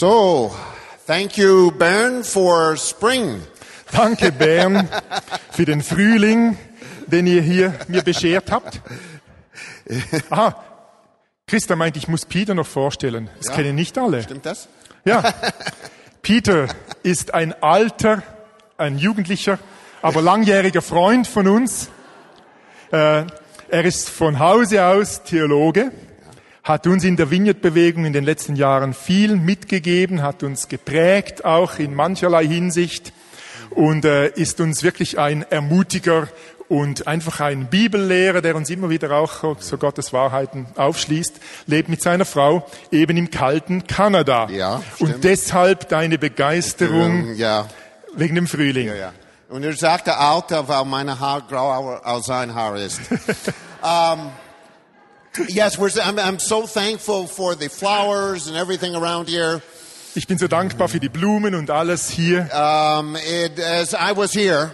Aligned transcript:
So, 0.00 0.50
thank 1.06 1.36
you, 1.36 1.72
Bern, 1.72 2.24
for 2.24 2.74
spring. 2.78 3.42
Danke, 3.92 4.32
Bern, 4.32 4.88
für 5.50 5.66
den 5.66 5.82
Frühling, 5.82 6.56
den 7.06 7.26
ihr 7.26 7.42
hier 7.42 7.74
mir 7.86 8.00
beschert 8.00 8.50
habt. 8.50 8.80
Aha, 10.30 10.56
Christa 11.46 11.76
meint, 11.76 11.98
ich 11.98 12.08
muss 12.08 12.24
Peter 12.24 12.54
noch 12.54 12.66
vorstellen. 12.66 13.28
Das 13.40 13.48
Ja. 13.48 13.56
kennen 13.56 13.74
nicht 13.74 13.98
alle. 13.98 14.22
Stimmt 14.22 14.46
das? 14.46 14.68
Ja, 15.04 15.34
Peter 16.22 16.68
ist 17.02 17.34
ein 17.34 17.52
alter, 17.62 18.22
ein 18.78 18.96
jugendlicher, 18.96 19.58
aber 20.00 20.22
langjähriger 20.22 20.80
Freund 20.80 21.26
von 21.26 21.46
uns. 21.46 21.90
Äh, 22.90 23.24
er 23.68 23.84
ist 23.84 24.08
von 24.08 24.38
Hause 24.38 24.82
aus 24.82 25.24
Theologe, 25.24 25.92
hat 26.62 26.86
uns 26.86 27.04
in 27.04 27.16
der 27.16 27.30
Vineyard-Bewegung 27.30 28.04
in 28.04 28.12
den 28.12 28.24
letzten 28.24 28.56
Jahren 28.56 28.94
viel 28.94 29.36
mitgegeben, 29.36 30.22
hat 30.22 30.42
uns 30.42 30.68
geprägt, 30.68 31.44
auch 31.44 31.78
in 31.78 31.94
mancherlei 31.94 32.46
Hinsicht 32.46 33.12
und 33.70 34.04
äh, 34.04 34.28
ist 34.28 34.60
uns 34.60 34.82
wirklich 34.82 35.18
ein 35.18 35.42
Ermutiger 35.50 36.28
und 36.68 37.06
einfach 37.08 37.40
ein 37.40 37.66
Bibellehrer, 37.66 38.42
der 38.42 38.54
uns 38.54 38.70
immer 38.70 38.90
wieder 38.90 39.10
auch 39.12 39.56
so 39.58 39.76
Gottes 39.76 40.12
Wahrheiten 40.12 40.66
aufschließt, 40.76 41.34
lebt 41.66 41.88
mit 41.88 42.00
seiner 42.00 42.24
Frau 42.24 42.64
eben 42.92 43.16
im 43.16 43.30
kalten 43.30 43.86
Kanada. 43.88 44.48
Ja, 44.50 44.80
und 45.00 45.24
deshalb 45.24 45.88
deine 45.88 46.16
Begeisterung 46.18 47.30
Ähm, 47.30 47.34
ja, 47.36 47.66
wegen 48.14 48.36
dem 48.36 48.46
Frühling. 48.46 48.86
ja, 48.86 48.94
ja. 48.94 49.12
Und 49.48 49.64
er 49.64 49.72
sagte 49.72 50.16
Alter, 50.16 50.68
weil 50.68 50.84
meine 50.84 51.18
Haar 51.18 51.42
grau 51.48 51.94
als 52.04 52.26
sein 52.26 52.54
Haar 52.54 52.76
ist. 52.76 53.00
um, 53.82 54.30
yes, 55.48 55.78
we're, 55.78 55.90
I'm, 56.02 56.18
I'm 56.18 56.38
so 56.38 56.66
thankful 56.66 57.26
for 57.26 57.54
the 57.54 57.68
flowers 57.68 58.46
and 58.46 58.56
everything 58.56 58.94
around 58.94 59.28
here. 59.28 59.62
Ich 60.16 60.26
bin 60.26 60.38
so 60.38 60.48
dankbar 60.48 60.88
für 60.88 60.98
die 60.98 61.08
Blumen 61.08 61.54
und 61.54 61.70
alles 61.70 62.10
hier. 62.10 62.48
Um, 62.52 63.14
it, 63.16 63.60
as 63.60 63.94
I 63.94 64.12
was 64.16 64.32
here, 64.32 64.72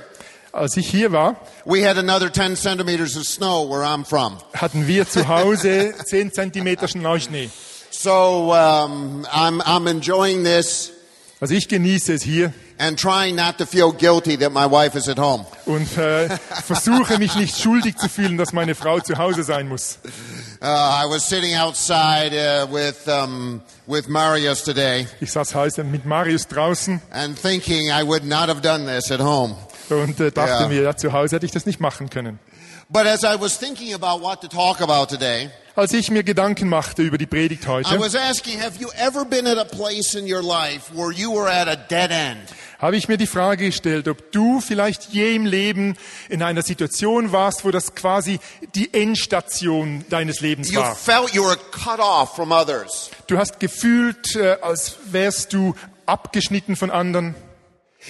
Als 0.52 0.78
ich 0.78 0.88
hier 0.88 1.12
war, 1.12 1.36
we 1.66 1.82
had 1.86 1.98
another 1.98 2.30
10 2.32 2.56
centimeters 2.56 3.14
of 3.16 3.26
snow 3.26 3.68
where 3.68 3.82
I'm 3.84 4.04
from. 4.06 4.38
hatten 4.54 4.86
wir 4.86 5.06
zu 5.06 5.28
Hause 5.28 5.92
10 6.06 6.32
Zentimeter 6.32 6.88
Neuschnee. 6.96 7.50
So 7.91 8.52
um, 8.52 9.26
I'm, 9.30 9.60
I'm 9.62 9.86
enjoying 9.86 10.44
this 10.44 10.92
Also 11.38 11.52
ich 11.54 11.68
genieße 11.68 12.14
es 12.14 12.22
hier 12.22 12.54
and 12.78 12.98
trying 12.98 13.34
not 13.36 13.56
to 13.58 13.66
feel 13.66 13.91
guilty 13.92 14.36
that 14.36 14.52
my 14.52 14.66
wife 14.66 14.94
is 14.96 15.08
at 15.08 15.19
home. 15.19 15.46
und 15.66 15.96
äh, 15.98 16.28
versuche 16.64 17.19
mich 17.19 17.34
nicht 17.36 17.58
schuldig 17.62 17.96
zu 17.96 18.08
fühlen, 18.08 18.36
dass 18.36 18.52
meine 18.52 18.74
Frau 18.74 19.00
zu 19.00 19.16
Hause 19.19 19.42
sein 19.44 19.69
muss. 19.69 19.98
Uh, 20.62 20.66
I 20.66 21.04
was 21.08 21.28
sitting 21.28 21.54
outside 21.56 22.32
uh, 22.34 22.66
with, 22.72 23.06
um, 23.08 23.60
with 23.86 24.08
Marius 24.08 24.62
today 24.64 25.06
Ich 25.20 25.32
saß 25.32 25.54
heute 25.54 25.84
mit 25.84 26.04
Marius 26.06 26.47
draußen 26.48 27.00
and 27.10 27.41
thinking 27.41 27.91
I 27.91 28.02
would 28.06 28.24
not 28.24 28.48
have 28.48 28.60
done 28.62 28.86
this 28.86 29.10
at 29.10 29.20
home. 29.20 29.54
und 29.91 30.19
äh, 30.20 30.30
dachte 30.32 30.62
Ja. 30.62 30.69
mir, 30.69 30.82
ja, 30.82 30.97
zu 30.97 31.12
Hause 31.12 31.36
hätte 31.36 31.47
ich 31.47 31.52
das 31.52 31.66
nicht 31.66 31.78
machen 31.80 32.10
können. 32.10 32.38
But 32.88 33.06
as 33.06 33.22
I 33.22 33.36
was 33.41 33.58
thinking 33.58 33.94
about 33.94 34.20
what 34.22 34.41
to 34.42 34.48
talk 34.48 34.80
about 34.80 35.06
today, 35.06 35.50
Als 35.77 35.92
ich 35.92 36.10
mir 36.10 36.24
Gedanken 36.24 36.70
machte 36.70 37.02
über 37.02 37.19
die 37.19 37.27
Predigt 37.27 37.64
I 37.64 37.69
heute, 37.69 38.00
was 38.00 38.14
asking, 38.14 38.58
have 38.62 38.80
you 38.80 38.88
ever 38.96 39.27
been 39.27 39.46
at 39.46 39.58
a 39.58 39.64
place 39.64 40.14
in 40.14 40.24
your 40.24 40.42
life 40.42 40.91
where 40.94 41.12
you 41.12 41.30
were 41.30 41.50
at 41.50 41.69
a 41.69 41.77
dead 41.77 42.10
end? 42.10 42.48
habe 42.78 42.96
ich 42.96 43.08
mir 43.08 43.16
die 43.16 43.27
Frage 43.27 43.66
gestellt, 43.66 44.08
ob 44.08 44.32
du 44.32 44.60
vielleicht 44.60 45.12
je 45.12 45.34
im 45.34 45.47
Leben 45.47 45.97
in 46.28 46.42
einer 46.42 46.62
Situation 46.62 47.32
warst, 47.32 47.64
wo 47.64 47.70
das 47.70 47.94
quasi 47.94 48.38
die 48.74 48.92
Endstation 48.92 50.04
deines 50.10 50.41
Lebens 50.41 50.70
You 50.70 50.80
war. 50.80 50.97
Du 53.27 53.38
hast 53.38 53.60
gefühlt, 53.60 54.36
äh, 54.36 54.56
als 54.60 54.97
wärst 55.10 55.52
du 55.52 55.74
abgeschnitten 56.04 56.77
von 56.77 56.91
anderen. 56.91 57.34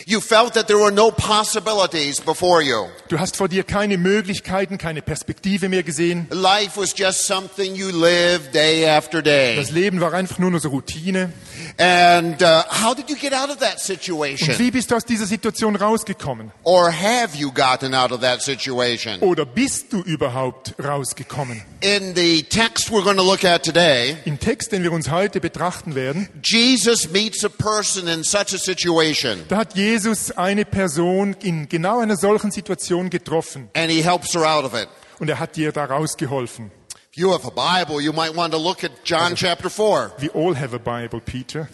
You 0.04 0.20
felt 0.20 0.54
that 0.54 0.66
there 0.66 0.78
were 0.78 0.92
no 0.92 1.10
possibilities 1.10 2.20
before 2.20 2.62
you. 2.62 2.86
Du 3.08 3.18
hast 3.18 3.36
vor 3.36 3.48
dir 3.48 3.64
keine 3.64 3.96
Möglichkeiten, 3.96 4.78
keine 4.78 5.00
Perspektive 5.00 5.68
mehr 5.68 5.82
gesehen. 5.82 6.26
Life 6.30 6.78
was 6.80 6.94
just 6.96 7.26
something 7.26 7.74
you 7.74 7.88
lived 7.90 8.54
day 8.54 8.86
after 8.88 9.22
day. 9.22 9.56
Das 9.56 9.70
Leben 9.70 10.00
war 10.00 10.12
einfach 10.12 10.38
nur 10.38 10.58
so 10.60 10.68
Routine. 10.68 11.32
And 11.78 12.42
uh, 12.42 12.62
how 12.68 12.94
did 12.94 13.08
you 13.08 13.16
get 13.16 13.32
out 13.32 13.48
of 13.50 13.58
that 13.58 13.74
Und 13.74 13.80
situation? 13.80 14.58
wie 14.58 14.70
bist 14.70 14.90
du 14.90 14.96
aus 14.96 15.04
dieser 15.04 15.26
Situation 15.26 15.76
rausgekommen? 15.76 16.50
Or 16.62 16.90
have 16.92 17.36
you 17.36 17.50
gotten 17.50 17.94
out 17.94 18.12
of 18.12 18.20
that 18.20 18.42
situation? 18.42 19.20
Oder 19.20 19.46
bist 19.46 19.92
du 19.92 20.02
überhaupt 20.02 20.74
rausgekommen? 20.82 21.62
In 21.86 22.16
the 22.16 22.42
text 22.42 22.90
we're 22.90 23.04
going 23.04 23.16
to 23.16 23.22
look 23.22 23.44
at 23.44 23.62
today, 23.62 24.16
Im 24.24 24.40
Text, 24.40 24.72
den 24.72 24.82
wir 24.82 24.90
uns 24.90 25.08
heute 25.08 25.40
betrachten 25.40 25.94
werden, 25.94 26.28
Jesus 26.42 27.08
meets 27.12 27.44
a 27.44 27.48
person 27.48 28.08
in 28.08 28.24
such 28.24 28.52
a 28.52 28.58
situation 28.58 29.44
da 29.46 29.58
hat 29.58 29.76
Jesus 29.76 30.32
eine 30.32 30.64
Person 30.64 31.36
in 31.44 31.68
genau 31.68 32.00
einer 32.00 32.16
solchen 32.16 32.50
Situation 32.50 33.08
getroffen 33.08 33.68
and 33.76 33.88
he 33.88 34.02
helps 34.02 34.34
her 34.34 34.44
out 34.44 34.64
of 34.64 34.74
it. 34.74 34.88
und 35.20 35.30
er 35.30 35.38
hat 35.38 35.54
dir 35.54 35.70
da 35.70 35.84
rausgeholfen. 35.84 36.72
If 37.12 37.18
you 37.18 37.32
have 37.32 37.46
a 37.46 37.50
Bible, 37.50 38.02
you 38.02 38.12
might 38.12 38.34
want 38.34 38.52
to 38.52 38.58
look 38.58 38.82
at 38.82 38.90
John 39.04 39.36
chapter 39.36 39.70
4. 39.70 40.10
We 40.18 40.28
all 40.34 40.56
have 40.56 40.74
a 40.74 40.78
Bible, 40.78 41.20
Peter. 41.20 41.68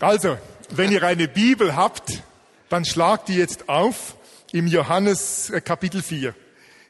Also, 0.00 0.38
wenn 0.70 0.90
ihr 0.90 1.02
eine 1.02 1.28
Bibel 1.28 1.76
habt, 1.76 2.22
dann 2.70 2.86
schlagt 2.86 3.28
die 3.28 3.34
jetzt 3.34 3.68
auf 3.68 4.14
im 4.52 4.66
Johannes 4.66 5.50
äh, 5.50 5.60
Kapitel 5.60 6.00
4. 6.00 6.34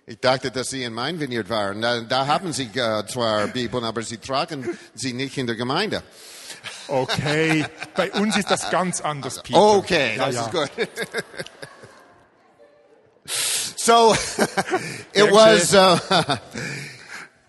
Ich 0.06 0.18
dachte, 0.18 0.50
dass 0.50 0.70
Sie 0.70 0.82
in 0.82 0.92
mein 0.92 1.20
Vineyard 1.20 1.48
waren. 1.48 1.80
Da, 1.80 2.00
da 2.00 2.26
haben 2.26 2.52
Sie 2.52 2.70
äh, 2.74 3.06
zwar 3.06 3.46
Bibeln, 3.48 3.84
aber 3.84 4.02
Sie 4.02 4.18
tragen 4.18 4.68
sie 4.94 5.12
nicht 5.12 5.38
in 5.38 5.46
der 5.46 5.56
Gemeinde. 5.56 6.02
Okay, 6.88 7.64
bei 7.94 8.10
uns 8.12 8.36
ist 8.36 8.50
das 8.50 8.70
ganz 8.70 9.00
anders, 9.00 9.42
Peter. 9.42 9.60
Okay, 9.60 10.16
ja, 10.16 10.26
das 10.26 10.34
ja. 10.34 10.42
ist 10.42 10.52
gut. 10.52 10.70
so, 13.76 14.14
it 15.12 15.30
was, 15.30 15.72
uh, 15.74 15.98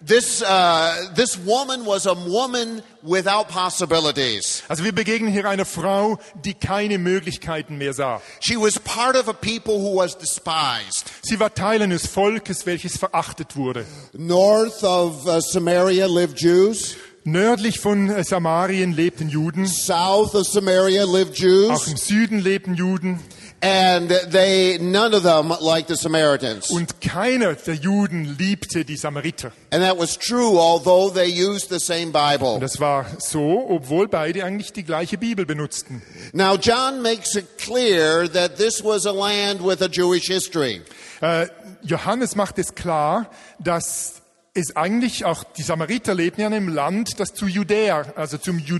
this, 0.02 0.42
uh, 0.42 1.14
this 1.16 1.38
woman 1.38 1.86
was 1.86 2.06
a 2.06 2.14
woman 2.14 2.82
without 3.04 3.48
possibilities. 3.48 4.64
Also 4.68 4.84
wir 4.84 4.94
begegnen 4.94 5.32
hier 5.32 5.46
einer 5.46 5.66
Frau, 5.66 6.18
die 6.44 6.54
keine 6.54 6.98
Möglichkeiten 6.98 7.78
mehr 7.78 7.94
sah. 7.94 8.22
She 8.40 8.56
was 8.58 8.80
part 8.80 9.16
of 9.16 9.28
a 9.28 9.34
people 9.34 9.80
who 9.80 9.96
was 9.98 10.18
despised. 10.18 11.12
Sie 11.22 11.40
war 11.40 11.54
Teil 11.54 11.82
eines 11.82 12.08
Volkes, 12.08 12.66
welches 12.66 12.98
verachtet 12.98 13.56
wurde. 13.56 13.86
North 14.14 14.84
of 14.84 15.26
uh, 15.26 15.40
Samaria 15.40 16.08
lived 16.08 16.40
Jews. 16.40 16.96
Nördlich 17.24 17.80
von 17.80 18.10
äh, 18.10 18.24
Samarien 18.24 18.94
lebten 18.94 19.30
Juden, 19.30 19.68
South 19.68 20.34
of 20.34 20.48
Samaria 20.48 21.06
lived 21.06 21.34
auch 21.36 21.44
Jews. 21.44 21.88
im 21.88 21.98
Süden 21.98 22.40
lebten 22.40 22.74
Juden 22.74 23.20
And 23.64 24.10
they, 24.32 24.80
none 24.80 25.14
of 25.14 25.22
them 25.22 25.54
liked 25.62 25.90
the 25.90 25.96
Samaritans. 25.96 26.72
und 26.72 27.00
keiner 27.00 27.54
der 27.54 27.76
Juden 27.76 28.36
liebte 28.40 28.86
die 28.86 28.98
Samariter. 28.98 29.52
And 29.72 29.84
that 29.84 30.00
was 30.00 30.18
true, 30.18 30.58
although 30.58 31.12
they 31.14 31.30
used 31.30 31.70
the 31.70 31.80
same 31.80 32.12
Bible. 32.12 32.60
Das 32.60 32.80
war 32.80 33.06
so, 33.20 33.68
obwohl 33.70 34.08
beide 34.08 34.44
eigentlich 34.44 34.74
die 34.74 34.84
gleiche 34.84 35.20
Bibel 35.20 35.46
benutzten. 35.46 36.02
Now, 36.34 36.56
John 36.56 37.04
makes 37.04 37.36
it 37.36 37.60
clear 37.60 38.28
that 38.32 38.58
this 38.58 38.84
was 38.84 39.06
a 39.06 39.12
land 39.12 39.64
with 39.64 39.84
a 39.84 39.88
Jewish 39.88 40.28
history. 40.28 40.82
Äh, 41.22 41.48
Johannes 41.84 42.36
macht 42.36 42.58
es 42.58 42.74
klar, 42.74 43.30
dass 43.60 44.22
es 44.54 44.76
eigentlich 44.76 45.24
auch, 45.26 45.44
die 45.44 45.62
Samariter 45.62 46.14
lebten 46.14 46.42
ja 46.42 46.48
in 46.48 46.54
einem 46.54 46.68
Land, 46.68 47.20
das 47.20 47.34
zu 47.34 47.48
Judäa, 47.48 48.06
also 48.16 48.38
zum 48.38 48.60
Ju 48.60 48.80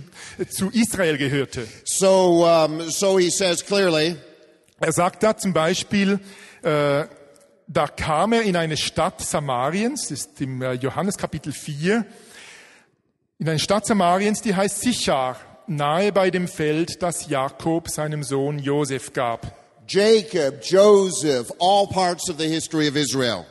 zu 0.50 0.70
Israel 0.72 1.18
gehörte. 1.18 1.68
So, 1.86 2.46
um, 2.46 2.90
so 2.90 3.18
he 3.18 3.30
says 3.30 3.64
clearly, 3.64 4.18
Er 4.84 4.92
sagt 4.92 5.22
da 5.22 5.38
zum 5.38 5.54
Beispiel, 5.54 6.20
äh, 6.64 7.04
da 7.68 7.88
kam 7.88 8.34
er 8.34 8.42
in 8.42 8.56
eine 8.56 8.78
Stadt 8.78 9.22
Samariens, 9.22 10.08
das 10.08 10.22
ist 10.22 10.42
im 10.42 10.64
äh, 10.64 10.74
Johannes 10.74 11.18
Kapitel 11.18 11.54
4, 11.54 12.04
in 13.38 13.48
eine 13.48 13.60
Stadt 13.60 13.86
Samariens, 13.86 14.42
die 14.42 14.56
heißt 14.56 14.82
Sichar, 14.82 15.38
nahe 15.68 16.12
bei 16.12 16.32
dem 16.32 16.48
Feld, 16.48 17.04
das 17.04 17.30
Jakob 17.30 17.90
seinem 17.90 18.24
Sohn 18.24 18.58
Josef 18.58 19.14
gab. 19.14 19.56
Jacob, 19.88 20.64
Joseph, 20.64 21.52
all 21.60 21.86
parts 21.88 22.28
of 22.28 22.40
the 22.40 22.48
history 22.48 22.88
of 22.88 22.96
Israel. 22.96 23.46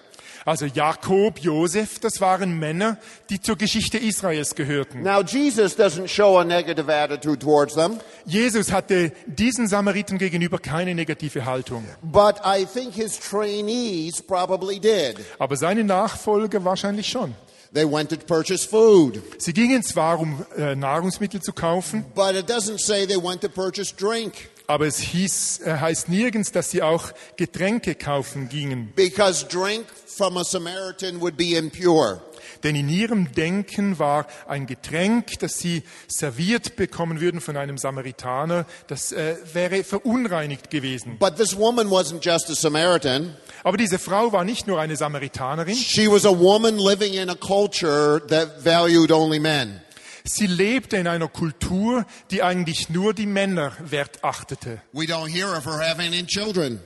Also 0.51 0.67
Jakob, 0.67 1.39
Josef, 1.39 2.01
das 2.01 2.21
waren 2.21 2.59
Männer, 2.59 2.97
die 3.31 3.41
zur 3.41 3.55
Geschichte 3.55 3.99
Israels 3.99 4.57
gehörten. 4.57 5.01
Now, 5.01 5.23
Jesus 5.23 5.79
doesn't 5.79 6.09
show 6.09 6.39
a 6.41 6.45
negative 6.45 6.93
attitude 6.93 7.39
towards 7.39 7.77
them, 7.77 8.01
Jesus 8.27 8.73
hatte 8.73 9.13
diesen 9.27 9.69
Samariten 9.69 10.19
gegenüber 10.19 10.59
keine 10.59 10.97
negative 10.97 11.45
Haltung, 11.45 11.85
but 12.03 12.41
I 12.45 12.67
think 12.67 12.95
his 12.95 13.17
trainees 13.17 14.21
probably 14.21 14.81
did. 14.81 15.21
aber 15.39 15.55
seine 15.57 15.85
Nachfolger 15.85 16.65
wahrscheinlich 16.65 17.07
schon. 17.07 17.37
They 17.73 17.85
went 17.89 18.11
to 18.11 18.17
purchase 18.17 18.67
food, 18.67 19.23
Sie 19.39 19.53
gingen 19.53 19.85
zwar, 19.85 20.19
um 20.19 20.45
äh, 20.59 20.75
Nahrungsmittel 20.75 21.41
zu 21.41 21.53
kaufen, 21.53 22.05
but 22.17 22.35
it 22.35 22.51
doesn't 22.51 22.81
say 22.81 23.07
they 23.07 23.23
went 23.23 23.41
to 23.43 23.49
purchase 23.49 23.95
drink 23.95 24.51
aber 24.71 24.87
es 24.87 24.99
hieß, 24.99 25.63
äh, 25.65 25.79
heißt 25.79 26.09
nirgends, 26.09 26.53
dass 26.53 26.71
sie 26.71 26.81
auch 26.81 27.11
Getränke 27.37 27.97
kaufen 27.97 28.49
gingen, 28.49 28.93
because 28.95 29.45
drink 29.45 29.85
from 30.07 30.37
a 30.37 30.45
Samaritan 30.45 31.21
would 31.21 31.37
be 31.37 31.57
impure. 31.57 32.23
Denn 32.63 32.77
in 32.77 32.89
ihrem 32.89 33.33
Denken 33.33 33.99
war 33.99 34.27
ein 34.47 34.67
Getränk, 34.67 35.39
das 35.41 35.59
sie 35.59 35.83
serviert 36.07 36.77
bekommen 36.77 37.21
würden 37.21 37.41
von 37.41 37.57
einem 37.57 37.79
Samaritaner, 37.79 38.65
das 38.87 39.11
äh, 39.13 39.37
wäre 39.53 39.83
verunreinigt 39.83 40.71
gewesen. 40.71 41.17
But 41.19 41.37
this 41.37 41.57
woman 41.57 41.89
wasn't 41.89 42.25
just 42.25 42.49
a 42.49 42.55
Samaritan. 42.55 43.37
Aber 43.65 43.77
diese 43.77 43.99
Frau 43.99 44.33
war 44.33 44.45
nicht 44.45 44.69
nur 44.69 44.79
eine 44.81 44.97
Samaritanerin, 44.97 45.75
She 45.75 46.09
was 46.09 46.25
a 46.25 46.39
woman 46.39 46.79
living 46.79 47.15
in 47.15 47.29
a 47.29 47.35
culture 47.35 48.23
that 48.29 48.65
valued 48.65 49.11
only 49.11 49.41
men. 49.41 49.81
Sie 50.25 50.47
lebte 50.47 50.97
in 50.97 51.07
einer 51.07 51.29
Kultur, 51.29 52.05
die 52.31 52.43
eigentlich 52.43 52.89
nur 52.91 53.15
die 53.15 53.27
Männer 53.27 53.73
wert 53.81 54.23
achtete. 54.23 54.83
We 54.93 55.05
don't 55.05 55.29
hear 55.29 55.57
of 55.57 55.65
her 55.65 55.79
having 55.79 56.09
any 56.09 56.25
children 56.27 56.81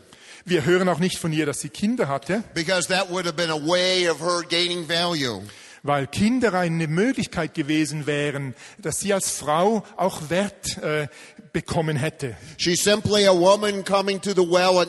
Wir 0.47 0.67
hören 0.67 0.89
auch 0.91 0.99
nicht 0.99 1.19
von 1.19 1.33
ihr, 1.33 1.47
dass 1.47 1.61
sie 1.61 1.71
Kinder 1.71 2.09
hatte, 2.09 2.45
because 2.55 2.89
that 2.89 3.11
would 3.11 3.25
have 3.25 3.35
been 3.37 3.51
a 3.51 3.67
way 3.67 4.09
of 4.11 4.21
her 4.21 4.43
gaining 4.47 4.87
value. 4.87 5.43
weil 5.83 6.07
Kinder 6.07 6.55
eine 6.55 6.89
Möglichkeit 6.89 7.55
gewesen 7.55 8.07
wären, 8.07 8.55
dass 8.79 9.01
sie 9.01 9.13
als 9.13 9.31
Frau 9.31 9.85
auch 9.97 10.31
Wert 10.31 10.79
äh, 10.79 11.09
bekommen 11.53 11.97
hätte. 11.97 12.37
She's 12.59 12.83
simply 12.83 13.27
a 13.27 13.33
woman 13.33 13.85
coming 13.85 14.21
to 14.21 14.31
the 14.31 14.43
well 14.43 14.85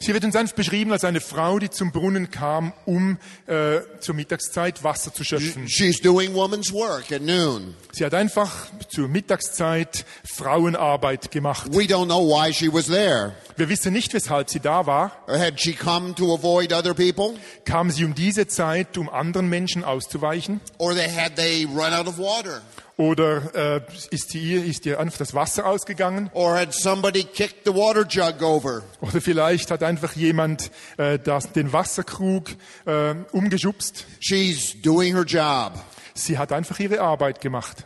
Sie 0.00 0.12
wird 0.12 0.24
uns 0.24 0.36
einfach 0.36 0.54
beschrieben 0.54 0.92
als 0.92 1.04
eine 1.04 1.20
Frau, 1.20 1.58
die 1.58 1.70
zum 1.70 1.92
Brunnen 1.92 2.30
kam, 2.30 2.72
um 2.84 3.18
äh, 3.46 3.80
zur 4.00 4.14
Mittagszeit 4.14 4.84
Wasser 4.84 5.12
zu 5.14 5.24
schöpfen. 5.24 5.68
She's 5.68 6.00
doing 6.00 6.34
woman's 6.34 6.72
work 6.72 7.10
at 7.12 7.22
noon. 7.22 7.74
Sie 7.92 8.04
hat 8.04 8.14
einfach 8.14 8.50
zur 8.88 9.08
Mittagszeit 9.08 10.04
Frauenarbeit 10.24 11.30
gemacht. 11.30 11.68
We 11.72 11.84
don't 11.84 12.06
know 12.06 12.26
why 12.28 12.52
she 12.52 12.72
was 12.72 12.86
there. 12.86 13.32
Wir 13.56 13.68
wissen 13.68 13.92
nicht, 13.92 14.12
weshalb 14.14 14.50
sie 14.50 14.60
da 14.60 14.86
war. 14.86 15.12
Had 15.28 15.60
she 15.60 15.72
come 15.72 16.14
to 16.14 16.34
avoid 16.34 16.72
other 16.72 16.92
people? 16.92 17.34
Kam 17.64 17.90
sie 17.90 18.04
um 18.04 18.14
diese 18.14 18.46
Zeit, 18.48 18.98
um 18.98 19.08
anderen 19.08 19.48
Menschen 19.48 19.84
auszuweichen? 19.84 20.60
Or 20.78 20.94
they 20.94 21.08
had 21.08 21.36
they 21.36 21.64
run 21.66 21.94
out 21.94 22.06
of 22.06 22.18
water? 22.18 22.62
Oder 22.96 23.54
äh, 23.54 23.80
ist, 24.10 24.34
ihr, 24.34 24.64
ist 24.64 24.86
ihr 24.86 25.00
einfach 25.00 25.18
das 25.18 25.34
Wasser 25.34 25.66
ausgegangen? 25.66 26.30
Or 26.32 26.56
had 26.56 26.72
somebody 26.72 27.24
kicked 27.24 27.64
the 27.64 27.74
water 27.74 28.06
jug 28.08 28.40
over? 28.40 28.82
Oder 29.00 29.20
vielleicht 29.20 29.72
hat 29.72 29.82
einfach 29.82 30.14
jemand 30.14 30.70
äh, 30.96 31.18
das, 31.18 31.50
den 31.50 31.72
Wasserkrug 31.72 32.50
äh, 32.86 33.14
umgeschubst? 33.32 34.06
She's 34.20 34.80
doing 34.80 35.14
her 35.14 35.24
job. 35.24 35.72
Sie 36.14 36.38
hat 36.38 36.52
einfach 36.52 36.78
ihre 36.78 37.00
Arbeit 37.00 37.40
gemacht. 37.40 37.84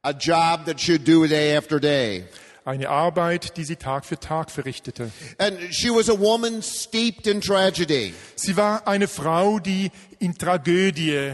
A 0.00 0.12
job 0.12 0.64
that 0.64 0.80
she'd 0.80 1.06
do 1.06 1.26
day 1.26 1.54
after 1.54 1.78
day. 1.78 2.24
Eine 2.64 2.88
Arbeit, 2.88 3.56
die 3.56 3.64
sie 3.64 3.76
Tag 3.76 4.06
für 4.06 4.18
Tag 4.18 4.50
verrichtete. 4.50 5.10
And 5.38 5.58
she 5.70 5.90
was 5.90 6.08
a 6.08 6.18
woman 6.18 6.62
steeped 6.62 7.26
in 7.26 7.40
tragedy. 7.42 8.14
Sie 8.34 8.56
war 8.56 8.86
eine 8.86 9.08
Frau, 9.08 9.58
die 9.58 9.90
in 10.18 10.36
Tragödie 10.36 11.32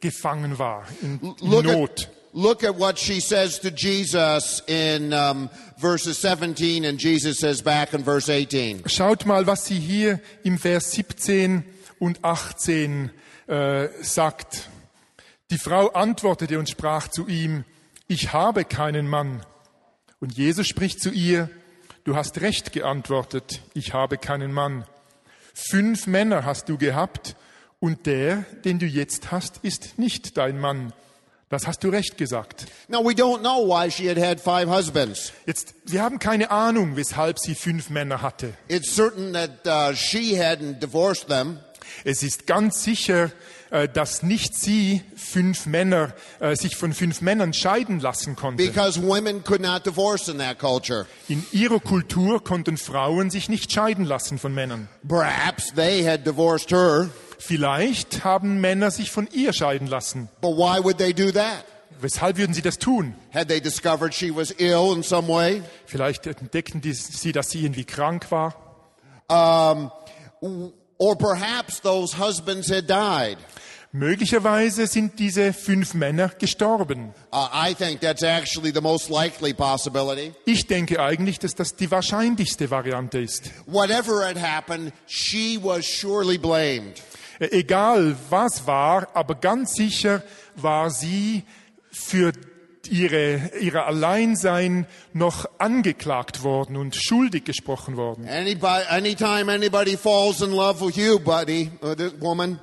gefangen 0.00 0.58
war, 0.58 0.84
in, 1.00 1.20
in 1.40 1.50
Not. 1.50 1.66
at, 1.66 2.10
look 2.32 2.64
at 2.64 2.76
what 2.76 2.98
she 2.98 3.20
says 3.20 3.58
to 3.60 3.70
Jesus 3.70 4.62
in 4.66 5.12
um, 5.12 5.50
verses 5.78 6.18
17, 6.18 6.84
and 6.84 6.98
Jesus 6.98 7.38
says 7.38 7.62
back 7.62 7.92
in 7.94 8.02
verse 8.02 8.28
18. 8.28 8.84
Schaut 8.86 9.26
mal, 9.26 9.46
was 9.46 9.66
sie 9.66 9.78
hier 9.78 10.20
im 10.42 10.58
Vers 10.58 10.92
17 10.92 11.64
und 11.98 12.24
18 12.24 13.10
äh, 13.46 13.88
sagt. 14.00 14.68
Die 15.50 15.58
Frau 15.58 15.88
antwortete 15.88 16.58
und 16.58 16.68
sprach 16.68 17.08
zu 17.08 17.28
ihm, 17.28 17.64
ich 18.08 18.32
habe 18.32 18.64
keinen 18.64 19.06
Mann. 19.06 19.44
Und 20.20 20.36
Jesus 20.36 20.66
spricht 20.66 21.00
zu 21.00 21.10
ihr, 21.10 21.50
du 22.04 22.16
hast 22.16 22.40
recht 22.40 22.72
geantwortet, 22.72 23.60
ich 23.74 23.92
habe 23.92 24.16
keinen 24.18 24.52
Mann. 24.52 24.84
Fünf 25.54 26.06
Männer 26.06 26.44
hast 26.44 26.68
du 26.68 26.78
gehabt 26.78 27.36
und 27.80 28.06
der, 28.06 28.44
den 28.64 28.78
du 28.78 28.86
jetzt 28.86 29.30
hast, 29.30 29.58
ist 29.62 29.98
nicht 29.98 30.38
dein 30.38 30.58
Mann. 30.58 30.92
Das 31.52 31.66
hast 31.66 31.84
du 31.84 31.90
recht 31.90 32.16
gesagt. 32.16 32.64
Now, 32.88 33.04
we 33.04 33.12
don't 33.12 33.40
know 33.40 33.68
why 33.68 33.90
she 33.90 34.08
had 34.08 34.16
had 34.16 34.40
five 34.40 34.70
husbands. 34.70 35.34
Jetzt, 35.44 35.74
wir 35.84 36.02
haben 36.02 36.18
keine 36.18 36.50
Ahnung, 36.50 36.96
weshalb 36.96 37.38
sie 37.38 37.54
fünf 37.54 37.90
Männer 37.90 38.22
hatte. 38.22 38.54
It's 38.68 38.94
certain 38.94 39.34
that 39.34 39.66
uh, 39.66 39.94
she 39.94 40.40
hadn't 40.40 40.80
divorced 40.80 41.28
them. 41.28 41.58
Es 42.04 42.22
ist 42.22 42.46
ganz 42.46 42.82
sicher, 42.82 43.30
äh, 43.70 43.86
dass 43.86 44.22
nicht 44.22 44.54
sie 44.58 45.02
fünf 45.14 45.66
Männer 45.66 46.14
äh, 46.40 46.56
sich 46.56 46.74
von 46.74 46.94
fünf 46.94 47.20
Männern 47.20 47.52
scheiden 47.52 48.00
lassen 48.00 48.34
konnte. 48.34 48.64
because 48.64 48.98
women 48.98 49.44
could 49.44 49.60
not 49.60 49.84
divorce 49.84 50.28
in 50.28 50.38
that 50.38 50.58
culture. 50.58 51.04
In 51.28 51.44
ihrer 51.52 51.80
Kultur 51.80 52.42
konnten 52.42 52.78
Frauen 52.78 53.28
sich 53.28 53.50
nicht 53.50 53.70
scheiden 53.70 54.06
lassen 54.06 54.38
von 54.38 54.54
Männern. 54.54 54.88
Perhaps 55.06 55.74
they 55.74 56.02
had 56.02 56.26
divorced 56.26 56.70
her, 56.70 57.10
Vielleicht 57.44 58.22
haben 58.24 58.60
Männer 58.60 58.90
sich 58.92 59.10
von 59.10 59.28
ihr 59.32 59.52
scheiden 59.52 59.88
lassen. 59.88 60.28
but 60.40 60.56
why 60.56 60.78
would 60.82 60.96
they 60.98 61.12
do 61.12 61.32
that? 61.32 61.64
Weshalb 62.00 62.36
würden 62.36 62.54
sie 62.54 62.62
das 62.62 62.78
tun? 62.78 63.14
Had 63.32 63.48
they 63.48 63.60
discovered 63.60 64.14
she 64.14 64.34
was 64.34 64.52
ill 64.58 64.92
in 64.94 65.02
some 65.02 65.26
way? 65.28 65.62
Vielleicht 65.86 66.26
entdeckten 66.26 66.80
die, 66.80 66.92
sie, 66.92 67.32
dass 67.32 67.50
sie 67.50 67.62
irgendwie 67.62 67.84
krank 67.84 68.30
war. 68.30 68.54
Um, 69.28 69.90
or 70.98 71.16
perhaps 71.16 71.80
those 71.80 72.16
husbands 72.16 72.70
had 72.70 72.88
died. 72.88 73.38
Möglicherweise 73.92 74.86
sind 74.86 75.18
diese 75.18 75.52
fünf 75.52 75.94
Männer 75.94 76.28
gestorben. 76.28 77.12
Uh, 77.32 77.48
I 77.52 77.74
think 77.74 78.00
that's 78.00 78.22
actually 78.22 78.72
the 78.72 78.80
most 78.80 79.10
likely 79.10 79.52
possibility. 79.52 80.32
Ich 80.46 80.66
denke 80.66 80.98
eigentlich, 81.00 81.38
dass 81.38 81.54
das 81.54 81.76
die 81.76 81.90
wahrscheinlichste 81.90 82.70
Variante 82.70 83.18
ist. 83.18 83.50
Whatever 83.66 84.24
had 84.24 84.38
happened, 84.40 84.92
she 85.06 85.58
was 85.62 85.84
surely 85.84 86.38
blamed. 86.38 87.02
Äh, 87.38 87.48
Egal 87.58 88.16
was 88.30 88.66
war, 88.66 89.08
aber 89.14 89.34
ganz 89.34 89.74
sicher 89.74 90.22
war 90.56 90.90
sie 90.90 91.42
für 91.90 92.32
ihre, 92.88 93.50
ihre 93.60 93.84
Alleinsein 93.84 94.86
noch 95.12 95.48
angeklagt 95.58 96.42
worden 96.42 96.76
und 96.76 96.96
schuldig 96.96 97.44
gesprochen 97.44 97.96
worden. 97.96 98.28
Anybody, 98.28 98.84
anytime 98.88 99.52
anybody 99.52 99.96
falls 99.96 100.40
in 100.40 100.50
love 100.52 100.84
with 100.84 100.96
you, 100.96 101.18
buddy, 101.18 101.70
or 101.80 101.96
this 101.96 102.12
woman, 102.20 102.58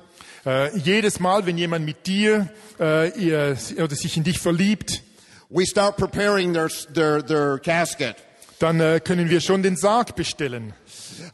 Äh, 0.46 0.74
jedes 0.78 1.20
Mal, 1.20 1.44
wenn 1.44 1.58
jemand 1.58 1.84
mit 1.84 2.06
dir 2.06 2.48
äh, 2.78 3.10
ihr, 3.10 3.58
oder 3.76 3.94
sich 3.94 4.16
in 4.16 4.24
dich 4.24 4.38
verliebt, 4.38 5.02
we 5.50 5.66
start 5.66 5.98
preparing 5.98 6.54
their, 6.54 6.70
their, 6.94 7.22
their 7.24 7.58
casket. 7.58 8.16
dann 8.58 8.80
äh, 8.80 9.00
können 9.00 9.28
wir 9.28 9.40
schon 9.42 9.62
den 9.62 9.76
Sarg 9.76 10.16
bestellen. 10.16 10.72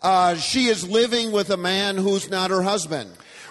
Uh, 0.02 0.34
she 0.36 0.68
is 0.68 0.82
living 0.82 1.32
with 1.32 1.50
a 1.50 1.56
man 1.56 1.98
who's 1.98 2.28
not 2.30 2.50
her 2.50 2.64
husband. 2.64 3.06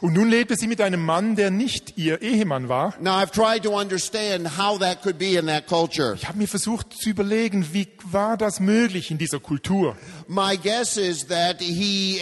Und 0.06 0.14
nun 0.14 0.30
lebte 0.30 0.56
sie 0.56 0.68
mit 0.68 0.82
einem 0.82 1.04
Mann, 1.04 1.36
der 1.36 1.50
nicht 1.50 1.98
ihr 1.98 2.22
Ehemann 2.22 2.70
war. 2.70 2.94
Now, 3.00 3.18
I've 3.20 3.32
tried 3.32 3.64
to 3.64 3.72
understand 3.76 4.56
how 4.56 4.78
that 4.78 5.02
could 5.02 5.18
be 5.18 5.36
in 5.36 5.48
that 5.48 5.66
culture. 5.66 6.14
Ich 6.14 6.28
habe 6.28 6.38
mir 6.38 6.48
versucht 6.48 6.94
zu 6.94 7.10
überlegen, 7.10 7.74
wie 7.74 7.88
war 8.12 8.38
das 8.38 8.60
möglich 8.60 9.10
in 9.10 9.18
dieser 9.18 9.40
Kultur? 9.40 9.98
My 10.28 10.58
guess 10.62 10.98
is 10.98 11.26
that 11.30 11.60
he 11.60 12.22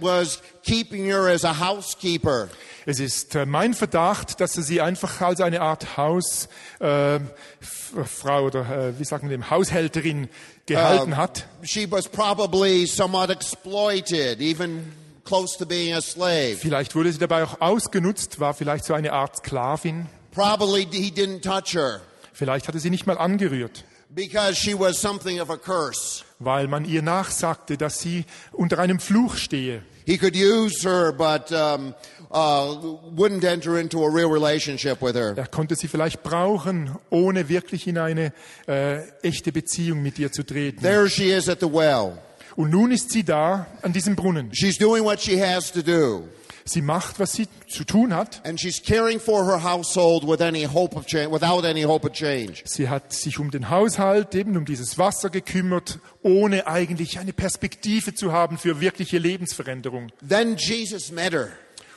was 0.00 0.38
keeping 0.62 1.06
her 1.06 1.22
as 1.26 1.44
a 1.44 1.58
housekeeper. 1.58 2.50
Es 2.86 3.00
ist 3.00 3.34
äh, 3.34 3.46
mein 3.46 3.74
Verdacht, 3.74 4.40
dass 4.40 4.56
er 4.56 4.62
sie 4.62 4.80
einfach 4.80 5.20
als 5.20 5.40
eine 5.40 5.60
Art 5.60 5.96
Hausfrau 5.96 6.46
äh, 6.80 7.16
F- 7.16 7.94
Frau 8.04 8.44
oder 8.44 8.90
äh, 8.90 8.98
wie 9.00 9.04
sagen 9.04 9.28
wir 9.28 9.36
dem 9.36 9.50
Haushälterin 9.50 10.28
gehalten 10.66 11.16
hat. 11.16 11.46
She 11.62 11.90
was 11.90 12.06
probably 12.06 12.86
somewhat 12.86 13.30
exploited, 13.30 14.40
even 14.40 14.92
close 15.24 15.56
to 15.58 15.66
being 15.66 15.94
a 15.94 16.00
slave. 16.00 16.56
Vielleicht 16.56 16.94
wurde 16.94 17.12
sie 17.12 17.18
dabei 17.18 17.44
auch 17.44 17.60
ausgenutzt, 17.60 18.40
war 18.40 18.54
vielleicht 18.54 18.84
so 18.84 18.94
eine 18.94 19.12
Art 19.12 19.38
Sklavin. 19.38 20.06
Probably 20.32 20.86
he 20.90 21.10
didn't 21.10 21.42
touch 21.42 21.74
her 21.74 22.00
Vielleicht 22.32 22.66
hatte 22.66 22.80
sie 22.80 22.90
nicht 22.90 23.06
mal 23.06 23.16
angerührt, 23.16 23.84
because 24.10 24.56
she 24.56 24.76
was 24.76 25.00
something 25.00 25.40
of 25.40 25.50
a 25.50 25.56
curse. 25.56 26.24
weil 26.40 26.66
man 26.66 26.84
ihr 26.84 27.00
nachsagte, 27.02 27.76
dass 27.76 28.00
sie 28.00 28.24
unter 28.52 28.78
einem 28.80 28.98
Fluch 28.98 29.36
stehe. 29.36 29.82
He 30.06 30.18
could 30.18 30.34
use 30.36 30.82
her, 30.86 31.12
but 31.12 31.50
um, 31.52 31.94
uh, 32.30 32.98
wouldn't 33.16 33.44
enter 33.44 33.78
into 33.78 34.04
a 34.04 34.10
real 34.10 34.28
relationship 34.30 35.00
with 35.00 35.14
her. 35.14 35.32
Er 35.36 35.46
konnte 35.46 35.76
sie 35.76 35.88
vielleicht 35.88 36.22
brauchen, 36.22 36.96
ohne 37.08 37.48
wirklich 37.48 37.86
in 37.86 37.96
eine 37.96 38.32
äh, 38.66 38.98
echte 39.22 39.50
Beziehung 39.52 40.02
mit 40.02 40.18
ihr 40.18 40.30
zu 40.30 40.42
treten. 40.42 40.82
There 40.82 41.08
she 41.08 41.30
is 41.30 41.48
at 41.48 41.60
the 41.60 41.72
well. 41.72 42.18
Und 42.56 42.70
nun 42.70 42.90
ist 42.92 43.10
sie 43.10 43.24
da 43.24 43.66
an 43.82 43.92
diesem 43.92 44.14
Brunnen. 44.16 44.54
She's 44.54 44.78
doing 44.78 45.04
what 45.04 45.20
she 45.20 45.40
has 45.40 45.72
to 45.72 45.82
do, 45.82 46.28
Sie 46.66 46.80
macht, 46.80 47.18
was 47.20 47.32
sie 47.32 47.46
zu 47.68 47.84
tun 47.84 48.14
hat. 48.14 48.40
and 48.44 48.58
she's 48.58 48.82
caring 48.82 49.20
for 49.20 49.44
her 49.44 49.62
household 49.62 50.26
with 50.26 50.40
any 50.40 50.64
hope 50.64 50.96
of 50.96 51.04
change, 51.06 51.30
without 51.30 51.62
any 51.66 51.82
hope 51.82 52.06
of 52.06 52.14
change. 52.14 52.62
Sie 52.64 52.88
hat 52.88 53.12
sich 53.12 53.38
um 53.38 53.50
den 53.50 53.68
Haushalt, 53.68 54.34
eben 54.34 54.56
um 54.56 54.64
dieses 54.64 54.96
Wasser 54.96 55.28
gekümmert, 55.28 55.98
ohne 56.22 56.66
eigentlich 56.66 57.18
eine 57.18 57.34
Perspektive 57.34 58.14
zu 58.14 58.32
haben 58.32 58.56
für 58.56 58.80
wirkliche 58.80 59.18
Lebensveränderung. 59.18 60.10
Then 60.26 60.56
Jesus 60.56 61.12
met 61.12 61.34
her. 61.34 61.48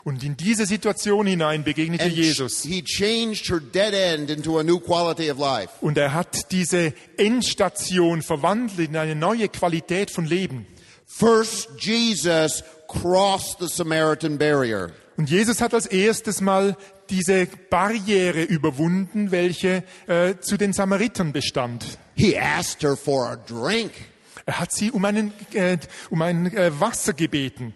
Und 0.07 0.23
in 0.23 0.37
diese 0.37 0.65
Situation 0.65 1.27
hinein 1.27 1.65
begegnete 1.65 2.05
And 2.05 2.13
Jesus. 2.13 2.63
he 2.63 2.81
changed 2.81 3.49
her 3.49 3.59
dead 3.59 3.93
end 3.93 4.29
into 4.29 4.57
a 4.57 4.63
new 4.63 4.79
quality 4.79 5.29
of 5.29 5.37
life. 5.37 5.67
Und 5.81 5.97
er 5.97 6.13
hat 6.13 6.49
diese 6.53 6.93
Endstation 7.17 8.21
verwandelt 8.21 8.87
in 8.87 8.95
eine 8.95 9.15
neue 9.15 9.49
Qualität 9.49 10.09
von 10.09 10.23
Leben. 10.23 10.65
First, 11.05 11.71
Jesus 11.79 12.63
crossed 12.87 13.59
the 13.59 13.67
Samaritan 13.67 14.37
barrier. 14.37 14.93
Und 15.17 15.29
Jesus 15.29 15.59
hat 15.59 15.73
als 15.73 15.87
erstes 15.87 16.39
mal 16.39 16.77
diese 17.09 17.45
Barriere 17.69 18.43
überwunden, 18.43 19.31
welche 19.31 19.83
äh, 20.07 20.35
zu 20.39 20.55
den 20.55 20.71
Samaritern 20.71 21.33
bestand. 21.33 21.83
He 22.15 22.39
asked 22.39 22.81
her 22.81 22.95
for 22.95 23.27
a 23.27 23.35
drink. 23.35 23.91
Er 24.45 24.61
hat 24.61 24.71
sie 24.71 24.89
um, 24.89 25.03
einen, 25.03 25.33
äh, 25.51 25.77
um 26.09 26.21
ein 26.21 26.55
äh, 26.55 26.71
Wasser 26.79 27.11
gebeten. 27.11 27.73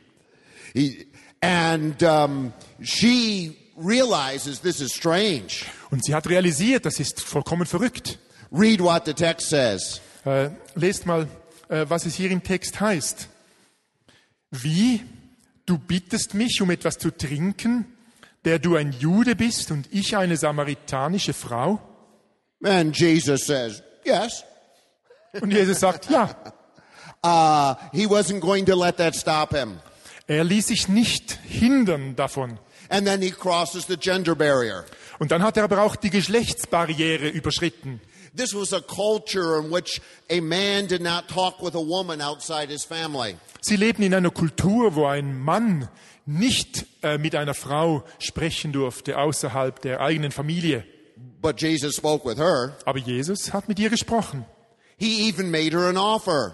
He, 0.74 1.08
and 1.42 2.02
um, 2.04 2.54
she 2.82 3.58
realizes 3.76 4.62
this 4.62 4.80
is 4.80 4.94
strange. 4.94 5.66
Und 5.90 6.04
sie 6.06 6.14
hat 6.14 6.28
realisiert, 6.28 6.86
das 6.86 7.00
ist 7.00 7.22
vollkommen 7.22 7.66
verrückt. 7.66 8.18
Read 8.52 8.82
what 8.82 9.06
the 9.06 9.14
text 9.14 9.50
says. 9.50 10.02
Äh, 10.26 10.50
lest 10.76 11.06
mal, 11.06 11.28
äh, 11.70 11.86
was 11.90 12.06
es 12.06 12.16
hier 12.16 12.32
im 12.32 12.44
Text 12.44 12.80
heißt. 12.80 13.28
Wie? 14.52 15.02
Du 15.66 15.78
bittest 15.78 16.34
mich 16.34 16.62
um 16.62 16.70
etwas 16.70 16.98
zu 16.98 17.12
trinken, 17.12 17.86
der 18.44 18.60
du 18.60 18.76
ein 18.76 18.92
Jude 18.92 19.36
bist 19.36 19.72
und 19.72 19.88
ich 19.92 20.18
eine 20.18 20.36
samaritanische 20.36 21.34
Frau? 21.34 21.80
And 22.64 22.98
Jesus 22.98 23.46
says, 23.46 23.82
yes. 24.04 24.44
Und 25.40 25.52
Jesus 25.52 25.80
sagt, 25.80 26.10
ja. 26.10 26.36
Uh, 27.24 27.76
he 27.94 28.08
wasn't 28.08 28.40
going 28.40 28.66
to 28.66 28.76
let 28.76 28.98
that 28.98 29.14
stop 29.14 29.54
him. 29.54 29.80
Er 30.32 30.46
ließ 30.46 30.68
sich 30.68 30.88
nicht 30.88 31.40
hindern 31.44 32.16
davon. 32.16 32.58
And 32.88 33.06
then 33.06 33.22
he 33.22 33.32
crosses 33.32 33.86
the 33.88 33.98
gender 33.98 34.34
barrier. 34.34 34.86
Und 35.20 35.32
dann 35.32 35.44
hat 35.44 35.58
er 35.58 35.66
aber 35.66 35.82
auch 35.82 35.98
die 35.98 36.10
Geschlechtsbarriere 36.10 37.28
überschritten. 37.28 38.00
This 38.34 38.56
was 38.56 38.72
a 38.72 38.80
culture 38.80 39.60
in 39.60 39.70
which 39.74 40.00
a 40.30 40.40
man 40.40 40.88
did 40.88 41.02
not 41.02 41.28
talk 41.28 41.62
with 41.62 41.76
a 41.76 41.86
woman 41.86 42.22
outside 42.22 42.70
his 42.70 42.86
family. 42.86 43.36
Sie 43.60 43.76
leben 43.76 44.04
in 44.04 44.14
einer 44.14 44.30
Kultur, 44.30 44.96
wo 44.96 45.06
ein 45.06 45.38
Mann 45.38 45.90
nicht 46.26 46.86
äh, 47.04 47.18
mit 47.18 47.36
einer 47.36 47.54
Frau 47.54 48.06
sprechen 48.18 48.72
durfte 48.72 49.18
außerhalb 49.18 49.82
der 49.82 50.00
eigenen 50.00 50.32
Familie. 50.32 50.86
But 51.42 51.62
Jesus 51.62 51.98
spoke 51.98 52.26
with 52.26 52.38
her. 52.38 52.78
Aber 52.86 53.00
Jesus 53.00 53.52
hat 53.52 53.68
mit 53.68 53.80
ihr 53.80 53.90
gesprochen. 53.90 54.46
He 54.98 55.28
even 55.28 55.52
made 55.52 55.78
her 55.78 55.90
an 55.90 55.98
offer. 55.98 56.54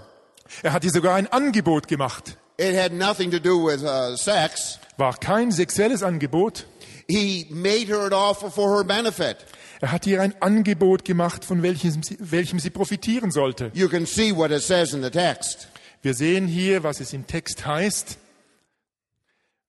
Er 0.63 0.73
hat 0.73 0.83
ihr 0.83 0.91
sogar 0.91 1.13
ein 1.13 1.27
Angebot 1.27 1.87
gemacht. 1.87 2.39
It 2.57 2.73
had 2.73 2.91
nothing 2.91 3.31
to 3.31 3.39
do 3.39 3.57
with 3.57 3.83
uh, 3.83 4.15
sex. 4.15 4.79
War 4.97 5.13
kein 5.13 5.51
sexuelles 5.51 6.01
Angebot. 6.01 6.65
He 7.07 7.45
made 7.51 7.87
her 7.87 8.07
an 8.07 8.13
offer 8.13 8.49
for 8.49 8.75
her 8.77 8.83
benefit. 8.83 9.45
Er 9.79 9.91
hat 9.91 10.07
ihr 10.07 10.21
ein 10.21 10.33
Angebot 10.41 11.05
gemacht, 11.05 11.45
von 11.45 11.61
welchem 11.61 12.01
sie, 12.01 12.17
welchem 12.19 12.59
sie 12.59 12.71
profitieren 12.71 13.31
sollte. 13.31 13.71
You 13.75 13.87
can 13.89 14.07
see 14.07 14.35
what 14.35 14.49
it 14.49 14.63
says 14.63 14.93
in 14.93 15.03
the 15.03 15.11
text. 15.11 15.67
Wir 16.01 16.15
sehen 16.15 16.47
hier, 16.47 16.83
was 16.83 16.99
es 16.99 17.13
im 17.13 17.27
Text 17.27 17.65
heißt. 17.65 18.17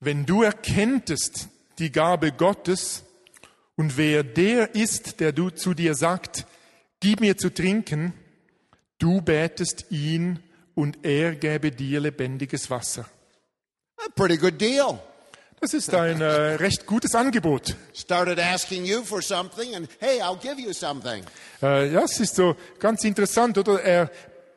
Wenn 0.00 0.24
du 0.24 0.42
erkenntest 0.42 1.48
die 1.78 1.92
Gabe 1.92 2.32
Gottes 2.32 3.04
und 3.76 3.98
wer 3.98 4.22
der 4.24 4.74
ist, 4.74 5.20
der 5.20 5.32
du 5.32 5.50
zu 5.50 5.74
dir 5.74 5.94
sagt, 5.94 6.46
gib 7.00 7.20
mir 7.20 7.36
zu 7.36 7.52
trinken, 7.52 8.14
du 8.98 9.20
betest 9.20 9.86
ihn 9.90 10.38
und 10.78 11.04
er 11.04 11.34
gäbe 11.34 11.72
dir 11.72 11.98
lebendiges 11.98 12.70
Wasser. 12.70 13.04
A 13.96 14.08
pretty 14.14 14.36
good 14.36 14.60
deal. 14.60 15.00
Das 15.60 15.74
ist 15.74 15.92
ein 15.92 16.20
äh, 16.20 16.24
recht 16.54 16.86
gutes 16.86 17.16
Angebot. 17.16 17.74
Started 17.92 18.38
asking 18.38 18.84
you 18.84 19.02
for 19.02 19.20
something 19.20 19.74
and 19.74 19.88
hey, 19.98 20.20
I'll 20.22 20.38
give 20.40 20.60
you 20.60 20.72
something. 20.72 21.24
Äh, 21.60 21.92
ja, 21.92 22.04
es 22.04 22.20
ist 22.20 22.36
so 22.36 22.54
ganz 22.78 23.02
interessant, 23.02 23.58
oder? 23.58 23.82
Er 23.82 24.08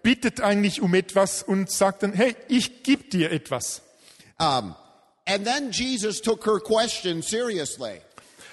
bittet 0.03 0.41
eigentlich 0.41 0.79
um 0.83 0.93
etwas 0.93 1.41
und 1.41 1.71
sagt 1.71 2.03
dann, 2.03 2.13
hey, 2.13 2.35
ich 2.47 2.83
gebe 2.83 3.05
dir 3.05 3.31
etwas. 3.31 3.81
Um, 4.37 4.75
and 5.25 5.43
then 5.43 5.71
Jesus 5.71 6.21
took 6.21 6.45
her 6.45 6.59
question 6.59 7.23
seriously. 7.23 7.99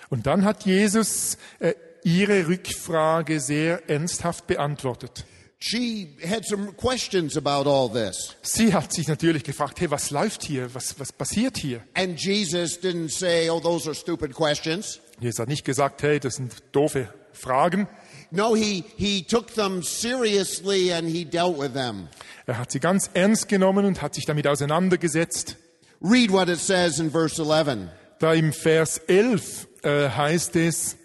Und 0.08 0.26
dann 0.26 0.46
hat 0.46 0.64
Jesus 0.64 1.36
äh, 1.58 1.74
ihre 2.02 2.48
Rückfrage 2.48 3.40
sehr 3.40 3.90
ernsthaft 3.90 4.46
beantwortet. 4.46 5.26
She 5.60 6.16
had 6.24 6.44
some 6.44 6.72
questions 6.72 7.36
about 7.36 7.66
all 7.66 7.88
this. 7.88 8.36
Sie 8.42 8.72
hat 8.72 8.92
sich 8.92 9.08
natürlich 9.08 9.42
gefragt, 9.42 9.80
hey, 9.80 9.90
was 9.90 10.10
läuft 10.10 10.44
hier? 10.44 10.72
Was, 10.72 10.98
was 11.00 11.10
passiert 11.10 11.56
hier? 11.56 11.80
And 11.94 12.16
Jesus 12.16 12.80
didn't 12.80 13.10
say, 13.10 13.48
oh, 13.50 13.58
those 13.58 13.88
are 13.88 13.94
stupid 13.94 14.34
questions. 14.34 15.00
Jesus 15.20 15.40
hat 15.40 15.48
nicht 15.48 15.64
gesagt, 15.64 16.02
hey, 16.02 16.20
das 16.20 16.36
sind 16.36 16.54
doofe 16.72 17.08
Fragen. 17.32 17.88
No, 18.30 18.54
he, 18.54 18.84
he 18.96 19.22
took 19.22 19.52
them 19.54 19.82
seriously 19.82 20.92
and 20.92 21.08
he 21.08 21.24
dealt 21.24 21.58
with 21.58 21.72
them. 21.72 22.08
Er 22.46 22.58
hat 22.58 22.70
sie 22.70 22.78
ganz 22.78 23.10
ernst 23.14 23.48
genommen 23.48 23.84
und 23.84 24.00
hat 24.00 24.14
sich 24.14 24.26
damit 24.26 24.46
auseinandergesetzt. 24.46 25.56
Read 26.00 26.30
what 26.30 26.48
it 26.48 26.60
says 26.60 27.00
in 27.00 27.10
verse 27.10 27.42
11. 27.42 27.88
Da 28.20 28.32
im 28.32 28.52
Vers 28.52 28.98
11 29.08 29.66
äh, 29.82 30.08
heißt 30.08 30.54
es, 30.54 30.96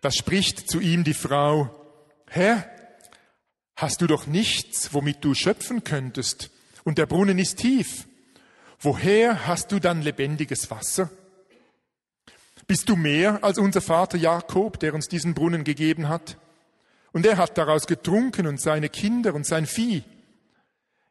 da 0.00 0.10
spricht 0.10 0.68
zu 0.68 0.80
ihm 0.80 1.04
die 1.04 1.14
Frau, 1.14 1.70
Herr, 2.26 2.64
hast 3.76 4.00
du 4.00 4.06
doch 4.06 4.26
nichts, 4.26 4.92
womit 4.92 5.24
du 5.24 5.34
schöpfen 5.34 5.84
könntest, 5.84 6.50
und 6.84 6.98
der 6.98 7.06
Brunnen 7.06 7.38
ist 7.38 7.58
tief. 7.58 8.06
Woher 8.78 9.46
hast 9.46 9.72
du 9.72 9.80
dann 9.80 10.02
lebendiges 10.02 10.70
Wasser? 10.70 11.10
Bist 12.66 12.88
du 12.88 12.96
mehr 12.96 13.42
als 13.42 13.58
unser 13.58 13.80
Vater 13.80 14.18
Jakob, 14.18 14.78
der 14.80 14.94
uns 14.94 15.08
diesen 15.08 15.34
Brunnen 15.34 15.64
gegeben 15.64 16.08
hat? 16.08 16.38
Und 17.12 17.26
er 17.26 17.36
hat 17.36 17.56
daraus 17.56 17.86
getrunken 17.86 18.46
und 18.46 18.60
seine 18.60 18.88
Kinder 18.88 19.34
und 19.34 19.46
sein 19.46 19.66
Vieh. 19.66 20.02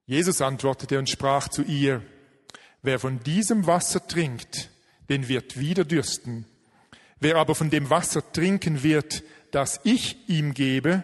Jesus 0.06 0.42
antwortete 0.42 1.00
und 1.00 1.10
sprach 1.10 1.48
zu 1.48 1.64
ihr, 1.64 2.02
wer 2.82 3.00
von 3.00 3.20
diesem 3.22 3.66
Wasser 3.68 4.06
trinkt, 4.06 4.70
den 5.10 5.28
wird 5.28 5.58
wieder 5.58 5.86
dürsten. 5.86 6.46
Wer 7.20 7.38
aber 7.38 7.56
von 7.56 7.70
dem 7.70 7.90
Wasser 7.90 8.32
trinken 8.34 8.84
wird, 8.84 9.24
das 9.52 9.80
ich 9.84 10.28
ihm 10.28 10.54
gebe, 10.54 11.04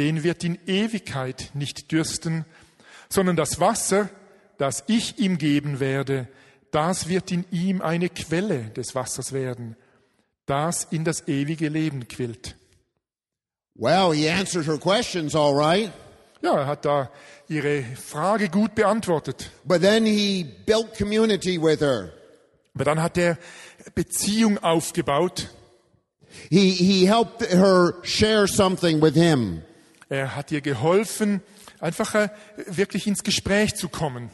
den 0.00 0.22
wird 0.24 0.42
in 0.44 0.58
Ewigkeit 0.66 1.50
nicht 1.52 1.92
dürsten, 1.92 2.46
sondern 3.10 3.36
das 3.36 3.60
Wasser, 3.60 4.08
das 4.56 4.82
ich 4.86 5.18
ihm 5.18 5.36
geben 5.36 5.78
werde, 5.78 6.26
das 6.70 7.08
wird 7.08 7.30
in 7.30 7.44
ihm 7.50 7.82
eine 7.82 8.08
Quelle 8.08 8.70
des 8.70 8.94
Wassers 8.94 9.32
werden, 9.34 9.76
das 10.46 10.84
in 10.90 11.04
das 11.04 11.28
ewige 11.28 11.68
Leben 11.68 12.08
quillt. 12.08 12.56
Well, 13.74 14.12
he 14.14 14.28
answered 14.30 14.66
her 14.66 14.78
questions 14.78 15.34
all 15.34 15.54
right, 15.54 15.92
Ja, 16.42 16.56
er 16.60 16.66
hat 16.66 16.86
da 16.86 17.10
ihre 17.48 17.82
Frage 17.82 18.48
gut 18.48 18.74
beantwortet. 18.74 19.50
but 19.64 19.82
then 19.82 20.06
he 20.06 20.42
built 20.64 20.96
community 20.96 21.60
with 21.60 21.80
her. 21.80 22.12
Aber 22.74 22.84
dann 22.84 23.02
hat 23.02 23.18
er 23.18 23.36
Beziehung 23.94 24.56
aufgebaut. 24.58 25.48
He, 26.48 26.70
he 26.70 27.06
helped 27.06 27.42
her 27.42 27.94
share 28.02 28.46
something 28.48 29.02
with 29.02 29.14
him. 29.14 29.62
Er 30.10 30.34
hat 30.34 30.50
ihr 30.50 30.60
geholfen, 30.60 31.40
einfach 31.78 32.16
äh, 32.16 32.28
wirklich 32.66 33.06
ins 33.06 33.22
Gespräch 33.22 33.76
zu 33.76 33.88
kommen. 33.88 34.28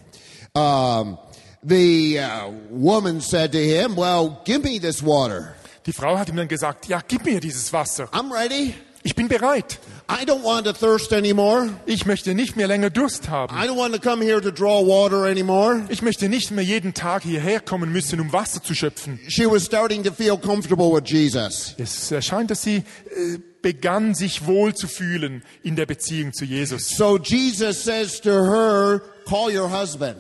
Um, 0.55 1.19
the 1.63 2.19
uh, 2.19 2.51
woman 2.71 3.21
said 3.21 3.53
to 3.53 3.59
him, 3.59 3.95
well, 3.95 4.39
give 4.47 4.63
me 4.65 4.81
this 4.81 5.05
water. 5.05 5.55
Die 5.85 5.93
Frau 5.93 6.17
hat 6.19 6.31
ihm 6.31 6.37
dann 6.37 6.49
gesagt, 6.49 6.89
ja, 6.89 7.03
gib 7.07 7.27
mir 7.27 7.41
dieses 7.41 7.75
Wasser. 7.75 8.09
I'm 8.13 8.33
ready. 8.33 8.75
Ich 9.03 9.15
bin 9.15 9.29
bereit. 9.29 9.79
I 10.09 10.25
don't 10.25 10.43
want 10.43 10.65
to 10.65 10.73
thirst 10.73 11.13
anymore. 11.13 11.69
Ich 11.85 12.07
möchte 12.07 12.35
nicht 12.35 12.57
mehr 12.57 12.67
länger 12.69 12.89
Durst 12.89 13.29
haben. 13.29 13.55
I 13.55 13.69
don't 13.69 13.77
want 13.77 13.95
to 13.95 14.01
come 14.01 14.25
here 14.25 14.41
to 14.41 14.51
draw 14.51 14.85
water 14.85 15.27
anymore. 15.27 15.83
Ich 15.91 16.01
möchte 16.01 16.31
nicht 16.31 16.51
mehr 16.53 16.65
jeden 16.65 16.95
Tag 16.95 17.23
hierher 17.23 17.61
kommen 17.61 17.93
müssen, 17.93 18.19
um 18.19 18.33
Wasser 18.33 18.63
zu 18.63 18.75
schöpfen. 18.75 19.21
She 19.29 19.45
was 19.45 19.67
starting 19.67 20.03
to 20.03 20.11
feel 20.11 20.39
comfortable 20.39 20.91
with 20.91 21.09
Jesus. 21.09 21.75
Es 21.77 22.11
erscheint, 22.11 22.51
dass 22.51 22.63
sie 22.63 22.77
äh, 22.77 23.39
begann, 23.67 24.15
sich 24.15 24.47
wohl 24.47 24.77
zu 24.77 24.87
fühlen 24.87 25.43
in 25.65 25.75
der 25.75 25.87
Beziehung 25.87 26.33
zu 26.33 26.45
Jesus. 26.45 26.91
So 26.91 27.19
Jesus 27.19 27.83
says 27.83 28.21
to 28.21 28.31
her, 28.31 29.03
call 29.29 29.51
your 29.53 29.69
husband. 29.69 30.19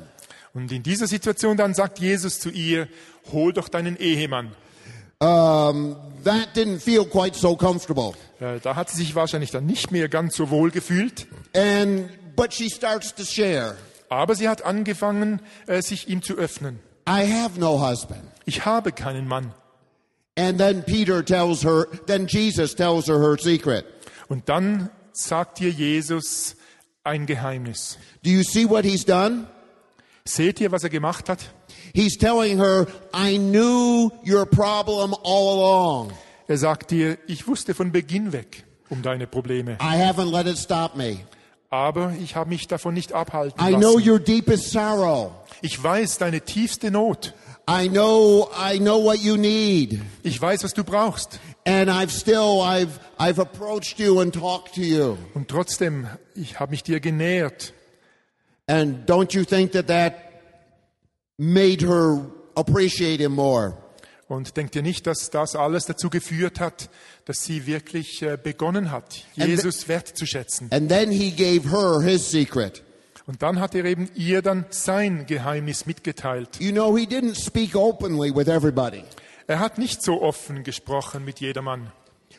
Und 0.52 0.72
in 0.72 0.82
dieser 0.82 1.06
Situation 1.06 1.56
dann 1.56 1.72
sagt 1.72 2.00
Jesus 2.00 2.40
zu 2.40 2.50
ihr, 2.50 2.88
hol 3.30 3.52
doch 3.52 3.68
deinen 3.68 3.96
Ehemann. 3.98 4.50
Um, 5.20 5.94
that 6.24 6.56
didn't 6.56 6.80
feel 6.80 7.04
quite 7.04 7.38
so 7.38 7.54
comfortable. 7.56 8.14
Äh, 8.40 8.58
Da 8.60 8.74
hat 8.74 8.90
sie 8.90 8.96
sich 8.96 9.14
wahrscheinlich 9.14 9.52
dann 9.52 9.64
nicht 9.64 9.92
mehr 9.92 10.08
ganz 10.08 10.34
so 10.34 10.50
wohl 10.50 10.72
gefühlt. 10.72 11.28
And, 11.54 12.08
but 12.34 12.52
she 12.52 12.68
starts 12.68 13.14
to 13.14 13.22
share. 13.22 13.76
Aber 14.08 14.34
sie 14.34 14.48
hat 14.48 14.64
angefangen, 14.64 15.40
äh, 15.68 15.82
sich 15.82 16.08
ihm 16.08 16.20
zu 16.20 16.34
öffnen. 16.34 16.80
I 17.08 17.32
have 17.32 17.60
no 17.60 17.80
husband. 17.80 18.22
Ich 18.44 18.64
habe 18.64 18.90
keinen 18.90 19.28
Mann. 19.28 19.54
And 20.38 20.58
then 20.58 20.82
Peter 20.82 21.24
tells 21.24 21.62
her, 21.64 21.86
then 22.06 22.26
Jesus 22.26 22.74
tells 22.74 23.06
her 23.08 23.18
her 23.20 23.38
secret. 23.38 23.84
Und 24.28 24.48
dann 24.48 24.90
sagt 25.12 25.60
ihr 25.60 25.70
Jesus 25.70 26.56
ein 27.04 27.26
Geheimnis. 27.26 27.96
Do 28.22 28.30
you 28.30 28.42
see 28.42 28.68
what 28.68 28.84
he's 28.84 29.04
done? 29.04 29.46
Seht 30.24 30.60
ihr, 30.60 30.72
was 30.72 30.82
er 30.82 30.90
gemacht 30.90 31.28
hat? 31.28 31.38
He's 31.94 32.18
telling 32.18 32.58
her, 32.58 32.86
I 33.14 33.38
knew 33.38 34.10
your 34.24 34.44
problem 34.44 35.14
all 35.24 35.48
along. 35.54 36.12
Er 36.48 36.58
sagt 36.58 36.90
dir, 36.90 37.16
ich 37.26 37.46
wusste 37.46 37.74
von 37.74 37.90
Beginn 37.92 38.32
weg 38.32 38.64
um 38.90 39.02
deine 39.02 39.26
Probleme, 39.26 39.78
I 39.80 39.96
haven't 39.96 40.30
let 40.30 40.46
it 40.46 40.58
stop 40.58 40.94
me. 40.96 41.18
aber 41.70 42.12
ich 42.22 42.36
habe 42.36 42.50
mich 42.50 42.68
davon 42.68 42.94
nicht 42.94 43.12
abhalten 43.12 43.60
I 43.60 43.70
know 43.74 43.94
lassen. 43.96 44.08
your 44.10 44.18
deepest 44.18 44.70
sorrow. 44.70 45.32
Ich 45.62 45.82
weiß 45.82 46.18
deine 46.18 46.40
tiefste 46.42 46.90
Not. 46.90 47.32
I 47.68 47.88
know, 47.88 48.48
I 48.54 48.78
know 48.78 48.98
what 48.98 49.18
you 49.18 49.36
need. 49.36 50.00
Ich 50.22 50.40
weiß, 50.40 50.62
was 50.62 50.72
du 50.72 50.84
brauchst. 50.84 51.40
And 51.64 51.90
I've 51.90 52.12
still, 52.12 52.62
I've, 52.62 53.00
I've 53.18 53.40
approached 53.40 53.98
you 53.98 54.20
and 54.20 54.32
talked 54.32 54.76
to 54.76 54.82
you. 54.82 55.18
Und 55.34 55.48
trotzdem, 55.48 56.06
ich 56.36 56.60
habe 56.60 56.70
mich 56.70 56.84
dir 56.84 57.00
genähert. 57.00 57.72
And 58.68 59.04
don't 59.08 59.34
you 59.34 59.44
think 59.44 59.72
that 59.72 59.88
that 59.88 60.14
made 61.38 61.84
her 61.84 62.24
appreciate 62.54 63.20
him 63.20 63.32
more? 63.32 63.76
Und 64.28 64.56
denkt 64.56 64.76
ihr 64.76 64.82
nicht, 64.82 65.06
dass 65.06 65.30
das 65.30 65.56
alles 65.56 65.86
dazu 65.86 66.08
geführt 66.08 66.60
hat, 66.60 66.88
dass 67.24 67.42
sie 67.42 67.66
wirklich 67.66 68.22
äh, 68.22 68.36
begonnen 68.40 68.92
hat, 68.92 69.24
Jesus 69.34 69.88
wertzuschätzen? 69.88 70.68
And 70.70 70.88
then 70.88 71.10
he 71.10 71.32
gave 71.32 71.70
her 71.70 72.00
his 72.00 72.28
secret. 72.28 72.82
Und 73.26 73.42
dann 73.42 73.58
hat 73.60 73.74
er 73.74 73.84
eben 73.84 74.08
ihr 74.14 74.40
dann 74.40 74.66
sein 74.70 75.26
Geheimnis 75.26 75.84
mitgeteilt. 75.86 76.60
You 76.60 76.70
know, 76.72 76.96
he 76.96 77.04
didn't 77.06 77.34
speak 77.44 77.74
openly 77.74 78.34
with 78.34 78.46
everybody, 78.48 79.02
Er 79.48 79.58
hat 79.60 79.78
nicht 79.78 80.02
so 80.02 80.22
offen 80.22 80.62
gesprochen 80.64 81.24
mit 81.24 81.40
jedermann. 81.40 81.90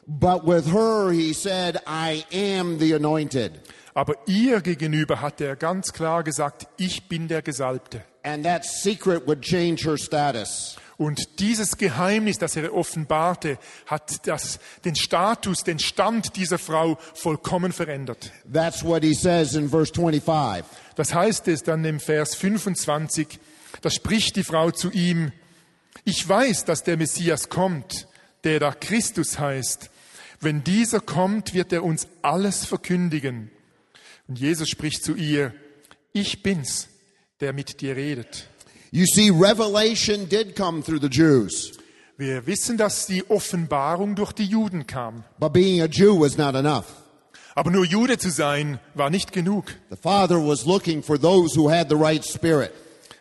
but 0.07 0.45
with 0.47 0.71
her 0.73 1.11
he 1.11 1.33
said, 1.33 1.81
I 1.85 2.23
am 2.33 2.79
the 2.79 2.93
anointed. 2.95 3.51
Aber 3.93 4.15
ihr 4.27 4.61
gegenüber 4.61 5.21
hat 5.21 5.41
er 5.41 5.55
ganz 5.55 5.91
klar 5.91 6.23
gesagt, 6.23 6.67
ich 6.77 7.09
bin 7.09 7.27
der 7.27 7.41
Gesalbte. 7.41 8.03
And 8.23 8.45
that 8.45 8.63
secret 8.63 9.25
would 9.27 9.41
change 9.41 9.83
her 9.85 9.97
status. 9.97 10.77
Und 10.97 11.39
dieses 11.39 11.77
Geheimnis, 11.77 12.39
das 12.39 12.55
er 12.55 12.73
offenbarte, 12.73 13.59
hat 13.85 14.25
das, 14.27 14.59
den 14.83 14.95
Status, 14.95 15.63
den 15.63 15.77
Stand 15.77 16.35
dieser 16.35 16.57
Frau 16.57 16.97
vollkommen 17.13 17.71
verändert. 17.71 18.31
That's 18.51 18.83
what 18.83 19.03
he 19.03 19.13
says 19.13 19.53
in 19.53 19.69
verse 19.69 19.93
25. 19.93 20.65
Das 20.95 21.13
heißt 21.13 21.47
es 21.49 21.61
dann 21.61 21.85
im 21.85 21.99
Vers 21.99 22.33
25, 22.33 23.39
da 23.81 23.91
spricht 23.91 24.35
die 24.35 24.43
Frau 24.43 24.71
zu 24.71 24.91
ihm, 24.91 25.31
ich 26.03 26.27
weiß, 26.27 26.65
dass 26.65 26.83
der 26.83 26.97
Messias 26.97 27.49
kommt, 27.49 28.07
der 28.43 28.59
da 28.59 28.71
Christus 28.71 29.37
heißt. 29.37 29.91
Wenn 30.39 30.63
dieser 30.63 30.99
kommt, 30.99 31.53
wird 31.53 31.73
er 31.73 31.83
uns 31.83 32.07
alles 32.23 32.65
verkündigen. 32.65 33.51
Und 34.27 34.39
Jesus 34.39 34.69
spricht 34.69 35.03
zu 35.03 35.15
ihr, 35.15 35.53
ich 36.13 36.41
bin's, 36.41 36.89
der 37.39 37.53
mit 37.53 37.81
dir 37.81 37.95
redet. 37.95 38.47
You 38.91 39.05
see, 39.05 39.29
revelation 39.29 40.27
did 40.29 40.55
come 40.55 40.81
through 40.83 40.99
the 41.01 41.09
Jews, 41.09 41.71
Wir 42.17 42.45
wissen, 42.47 42.77
dass 42.77 43.05
die 43.05 43.29
Offenbarung 43.29 44.15
durch 44.15 44.31
die 44.33 44.45
Juden 44.45 44.87
kam. 44.87 45.23
but 45.39 45.53
being 45.53 45.81
a 45.81 45.85
Jew 45.87 46.19
was 46.19 46.37
not 46.37 46.55
enough. 46.55 46.85
Aber 47.55 47.71
nur 47.71 47.85
Jude 47.85 48.17
zu 48.17 48.29
sein, 48.29 48.79
war 48.93 49.09
nicht 49.09 49.31
genug. 49.33 49.65
The 49.89 49.97
Father 50.01 50.37
was 50.37 50.65
looking 50.65 51.01
for 51.03 51.19
those 51.19 51.55
who 51.55 51.69
had 51.69 51.89
the 51.89 51.95
right 51.95 52.23
spirit. 52.23 52.71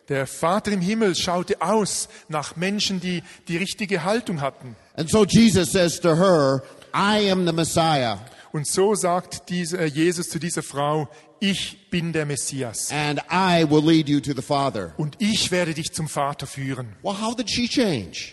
Der 0.09 0.27
Vater 0.27 0.71
im 0.73 0.81
Himmel 0.81 1.15
schaute 1.17 1.61
aus 1.61 2.09
nach 2.29 2.55
Menschen, 2.55 3.01
die 3.01 3.23
die 3.49 3.57
richtige 3.57 4.05
Haltung 4.05 4.41
hatten. 4.41 4.77
And 4.95 5.11
so 5.11 5.25
Jesus 5.25 5.73
says 5.73 5.99
to 6.01 6.15
her, 6.17 6.63
I 6.95 7.31
am 7.31 7.45
the 7.47 7.53
Messiah, 7.53 8.19
Und 8.53 8.67
so 8.67 8.95
sagt 8.95 9.49
dieser 9.51 9.85
Jesus 9.87 10.29
zu 10.31 10.39
dieser 10.39 10.63
Frau, 10.63 11.09
ich 11.41 11.91
bin 11.91 12.13
der 12.13 12.27
Messias 12.27 12.91
and 12.91 13.21
I 13.31 13.65
will 13.69 13.85
lead 13.85 14.09
you 14.09 14.21
to 14.21 14.33
the 14.35 14.43
Father. 14.43 14.93
und 14.97 15.17
ich 15.19 15.51
werde 15.51 15.75
dich 15.75 15.93
zum 15.93 16.09
Vater 16.09 16.47
führen. 16.47 16.97
Well, 17.03 17.21
how 17.21 17.35
did 17.35 17.51
she 17.51 17.69
change? 17.69 18.33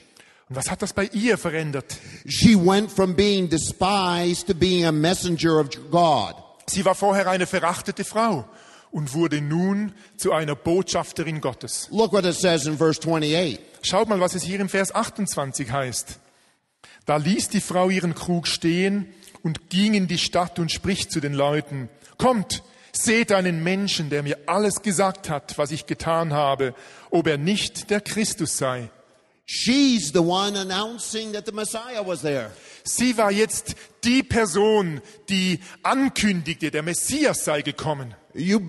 Und 0.49 0.55
was 0.55 0.69
hat 0.69 0.81
das 0.81 0.93
bei 0.93 1.05
ihr 1.13 1.37
verändert? 1.37 1.95
She 2.27 2.55
went 2.55 2.91
from 2.91 3.15
being 3.15 3.49
despised 3.49 4.47
to 4.47 4.53
being 4.53 4.85
a 4.85 4.91
messenger 4.91 5.59
of 5.59 5.69
God. 5.89 6.35
Sie 6.67 6.83
war 6.85 6.95
vorher 6.95 7.27
eine 7.27 7.45
verachtete 7.47 8.03
Frau 8.03 8.45
und 8.91 9.13
wurde 9.13 9.41
nun 9.41 9.93
zu 10.17 10.33
einer 10.33 10.55
Botschafterin 10.55 11.41
Gottes. 11.41 11.87
Look 11.91 12.13
what 12.13 12.25
it 12.25 12.35
says 12.35 12.65
in 12.65 12.77
verse 12.77 12.99
28. 13.01 13.59
Schaut 13.81 14.07
mal, 14.07 14.19
was 14.19 14.35
es 14.35 14.43
hier 14.43 14.59
im 14.59 14.69
Vers 14.69 14.93
28 14.93 15.71
heißt. 15.71 16.19
Da 17.05 17.17
ließ 17.17 17.49
die 17.49 17.59
Frau 17.59 17.89
ihren 17.89 18.15
Krug 18.15 18.47
stehen 18.47 19.07
und 19.41 19.69
ging 19.69 19.93
in 19.93 20.07
die 20.07 20.17
Stadt 20.17 20.59
und 20.59 20.71
spricht 20.71 21.11
zu 21.11 21.19
den 21.19 21.33
Leuten, 21.33 21.89
kommt, 22.17 22.63
seht 22.95 23.31
einen 23.31 23.63
Menschen, 23.63 24.09
der 24.09 24.23
mir 24.23 24.37
alles 24.45 24.81
gesagt 24.81 25.29
hat, 25.29 25.57
was 25.57 25.71
ich 25.71 25.85
getan 25.85 26.33
habe, 26.33 26.73
ob 27.09 27.27
er 27.27 27.37
nicht 27.37 27.89
der 27.89 28.01
Christus 28.01 28.57
sei. 28.57 28.89
She's 29.45 30.11
the 30.13 30.19
one 30.19 30.57
announcing 30.57 31.33
that 31.33 31.45
the 31.45 31.51
Messiah 31.51 32.05
was 32.05 32.21
there. 32.21 32.51
Sie 32.83 33.17
war 33.17 33.31
jetzt 33.31 33.75
die 34.03 34.23
Person, 34.23 35.01
die 35.27 35.59
ankündigte, 35.83 36.71
der 36.71 36.81
Messias 36.81 37.43
sei 37.43 37.61
gekommen. 37.61 38.15
You 38.33 38.61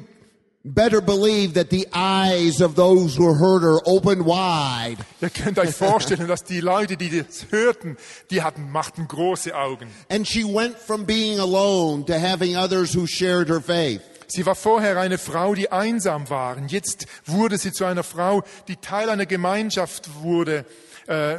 better 0.65 1.01
believe 1.01 1.55
that 1.55 1.71
the 1.71 1.87
eyes 1.93 2.61
of 2.61 2.75
those 2.75 3.17
who 3.17 3.35
heard 3.35 3.63
her 3.63 3.81
opened 3.87 4.25
wide. 4.25 4.99
Ihr 5.21 5.31
könnt 5.31 5.59
euch 5.59 5.75
vorstellen, 5.75 6.27
dass 6.27 6.43
die 6.43 6.61
Leute, 6.61 6.97
die 6.97 7.23
das 7.23 7.47
hörten, 7.51 7.97
die 8.31 8.43
hatten, 8.43 8.71
machten 8.73 9.07
große 9.07 9.55
Augen. 9.55 9.89
And 10.11 10.27
she 10.27 10.43
went 10.43 10.77
from 10.77 11.05
being 11.07 11.39
alone 11.39 12.05
to 12.07 12.15
having 12.15 12.57
others 12.57 12.95
who 12.95 13.07
shared 13.07 13.49
her 13.49 13.61
faith. 13.61 14.01
Sie 14.27 14.47
war 14.47 14.55
vorher 14.55 14.99
eine 14.99 15.19
Frau, 15.19 15.55
die 15.55 15.71
einsam 15.73 16.29
war. 16.31 16.57
Jetzt 16.67 17.07
wurde 17.27 17.59
sie 17.59 17.73
zu 17.73 17.85
einer 17.85 18.03
Frau, 18.03 18.43
die 18.69 18.77
Teil 18.77 19.11
einer 19.11 19.27
Gemeinschaft 19.27 20.09
wurde, 20.23 20.65
äh, 21.07 21.37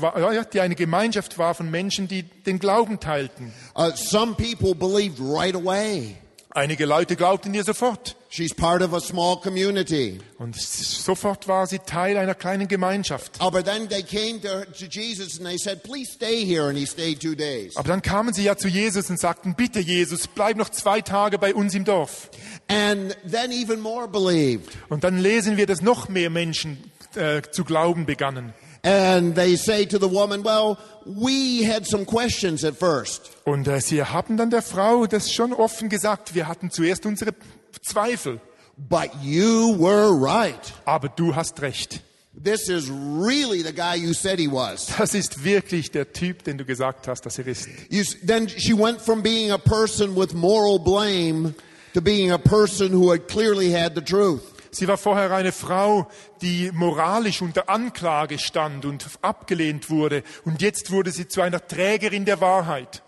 war- 0.00 0.44
die 0.44 0.60
eine 0.60 0.74
Gemeinschaft 0.74 1.38
war 1.38 1.54
von 1.54 1.70
Menschen, 1.70 2.08
die 2.08 2.22
den 2.22 2.58
Glauben 2.58 3.00
teilten. 3.00 3.52
Uh, 3.76 3.90
some 3.94 4.34
people 4.34 4.74
believed 4.74 5.18
right 5.20 5.54
away. 5.54 6.16
Einige 6.50 6.86
Leute 6.86 7.14
glaubten 7.14 7.52
ihr 7.52 7.62
sofort. 7.62 8.16
She's 8.30 8.54
part 8.54 8.82
of 8.82 8.94
a 8.94 9.00
small 9.00 9.38
community. 9.38 10.18
Und 10.38 10.56
sofort 10.56 11.46
war 11.46 11.66
sie 11.66 11.78
Teil 11.78 12.16
einer 12.16 12.34
kleinen 12.34 12.68
Gemeinschaft. 12.68 13.38
But 13.38 13.66
then 13.66 13.88
they 13.88 14.02
came 14.02 14.40
to, 14.40 14.64
to 14.64 14.86
Jesus 14.86 15.38
and 15.38 15.46
they 15.46 15.58
said, 15.58 15.82
please 15.82 16.10
stay 16.10 16.44
here. 16.44 16.68
And 16.68 16.78
he 16.78 16.86
stayed 16.86 17.20
two 17.20 17.34
days. 17.34 17.76
Aber 17.76 17.88
dann 17.88 18.00
kamen 18.00 18.32
sie 18.32 18.44
ja 18.44 18.56
zu 18.56 18.68
Jesus 18.68 19.10
und 19.10 19.20
sagten, 19.20 19.54
bitte 19.56 19.80
Jesus, 19.80 20.26
bleib 20.26 20.56
noch 20.56 20.70
zwei 20.70 21.02
Tage 21.02 21.38
bei 21.38 21.54
uns 21.54 21.74
im 21.74 21.84
Dorf. 21.84 22.30
And 22.68 23.16
then 23.30 23.52
even 23.52 23.80
more 23.80 24.08
believed. 24.08 24.72
Und 24.88 25.04
dann 25.04 25.18
lesen 25.18 25.58
wir, 25.58 25.66
dass 25.66 25.82
noch 25.82 26.08
mehr 26.08 26.30
Menschen 26.30 26.78
äh, 27.14 27.42
zu 27.50 27.64
glauben 27.64 28.06
begannen. 28.06 28.54
And 28.88 29.34
they 29.34 29.56
say 29.56 29.84
to 29.84 29.98
the 29.98 30.08
woman, 30.08 30.42
well, 30.42 30.78
we 31.04 31.62
had 31.62 31.86
some 31.86 32.06
questions 32.06 32.64
at 32.64 32.74
first. 32.74 33.30
Und 33.44 33.68
äh, 33.68 33.80
sie 33.80 34.02
haben 34.02 34.38
dann 34.38 34.48
der 34.48 34.62
Frau 34.62 35.06
das 35.06 35.30
schon 35.30 35.52
offen 35.52 35.90
gesagt. 35.90 36.34
Wir 36.34 36.48
hatten 36.48 36.70
zuerst 36.70 37.04
unsere 37.04 37.34
Zweifel. 37.82 38.40
But 38.78 39.10
you 39.22 39.76
were 39.78 40.10
right. 40.10 40.72
Aber 40.86 41.08
du 41.08 41.34
hast 41.34 41.60
recht. 41.60 42.00
This 42.32 42.70
is 42.70 42.88
really 42.88 43.62
the 43.62 43.72
guy 43.72 43.96
you 43.96 44.14
said 44.14 44.38
he 44.38 44.46
was. 44.46 44.86
Das 44.96 45.12
ist 45.12 45.44
wirklich 45.44 45.90
der 45.90 46.12
Typ, 46.12 46.44
den 46.44 46.56
du 46.56 46.64
gesagt 46.64 47.08
hast, 47.08 47.26
dass 47.26 47.38
er 47.38 47.46
ist. 47.46 47.68
You, 47.90 48.04
then 48.24 48.48
she 48.48 48.72
went 48.72 49.02
from 49.02 49.22
being 49.22 49.50
a 49.50 49.58
person 49.58 50.16
with 50.16 50.32
moral 50.32 50.78
blame 50.78 51.54
to 51.92 52.00
being 52.00 52.30
a 52.30 52.38
person 52.38 52.92
who 52.92 53.10
had 53.10 53.28
clearly 53.28 53.70
had 53.70 53.94
the 53.94 54.00
truth. 54.00 54.42
Sie 54.70 54.88
war 54.88 54.98
vorher 54.98 55.30
eine 55.30 55.52
Frau, 55.52 56.08
die 56.42 56.70
moralisch 56.72 57.42
unter 57.42 57.68
Anklage 57.68 58.38
stand 58.38 58.84
und 58.84 59.06
abgelehnt 59.22 59.90
wurde. 59.90 60.22
Und 60.44 60.62
jetzt 60.62 60.90
wurde 60.90 61.10
sie 61.10 61.28
zu 61.28 61.40
einer 61.40 61.66
Trägerin 61.66 62.24
der 62.24 62.40
Wahrheit. 62.40 63.02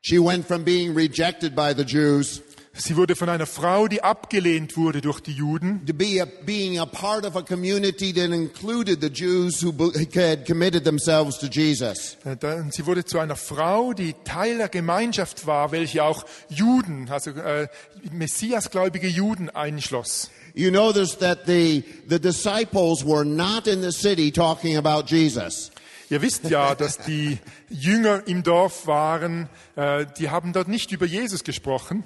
She 0.00 0.18
went 0.18 0.46
from 0.46 0.64
being 0.64 0.94
rejected 0.94 1.54
by 1.54 1.72
the 1.74 1.84
Jews 1.84 2.42
Sie 2.76 2.96
wurde 2.96 3.14
von 3.14 3.28
einer 3.28 3.46
Frau, 3.46 3.86
die 3.86 4.02
abgelehnt 4.02 4.76
wurde 4.76 5.00
durch 5.00 5.20
die 5.20 5.30
Juden, 5.30 5.86
to 5.86 5.94
be 5.94 6.20
a, 6.20 6.26
being 6.44 6.80
a 6.80 6.86
part 6.86 7.24
of 7.24 7.36
a 7.36 7.42
community 7.42 8.12
that 8.12 8.30
included 8.32 9.00
the 9.00 9.08
Jews 9.08 9.62
who 9.62 9.72
had 10.12 10.44
committed 10.44 10.82
themselves 10.82 11.38
to 11.38 11.46
Jesus. 11.46 12.16
Äh, 12.24 12.36
sie 12.70 12.84
wurde 12.84 13.04
zu 13.04 13.20
einer 13.20 13.36
Frau, 13.36 13.92
die 13.92 14.16
Teil 14.24 14.58
der 14.58 14.68
Gemeinschaft 14.68 15.46
war, 15.46 15.70
welche 15.70 16.02
auch 16.02 16.24
Juden, 16.48 17.08
also 17.10 17.30
äh, 17.30 17.68
Messiasgläubige 18.10 19.06
Juden 19.06 19.50
einschloss. 19.50 20.30
You 20.54 20.70
notice 20.70 21.16
that 21.16 21.46
the, 21.46 21.80
the 22.06 22.20
disciples 22.20 23.04
were 23.04 23.24
not 23.24 23.66
in 23.66 23.80
the 23.80 23.90
city 23.90 24.30
talking 24.30 24.76
about 24.76 25.06
Jesus. 25.06 25.70
Ihr 26.10 26.22
wisst 26.22 26.48
ja, 26.48 26.74
dass 26.76 26.98
die 26.98 27.38
Jünger 27.70 28.22
im 28.26 28.42
Dorf 28.42 28.86
waren, 28.86 29.48
äh, 29.74 30.06
die 30.18 30.30
haben 30.30 30.52
dort 30.52 30.68
nicht 30.68 30.92
über 30.92 31.06
Jesus 31.06 31.42
gesprochen. 31.42 32.04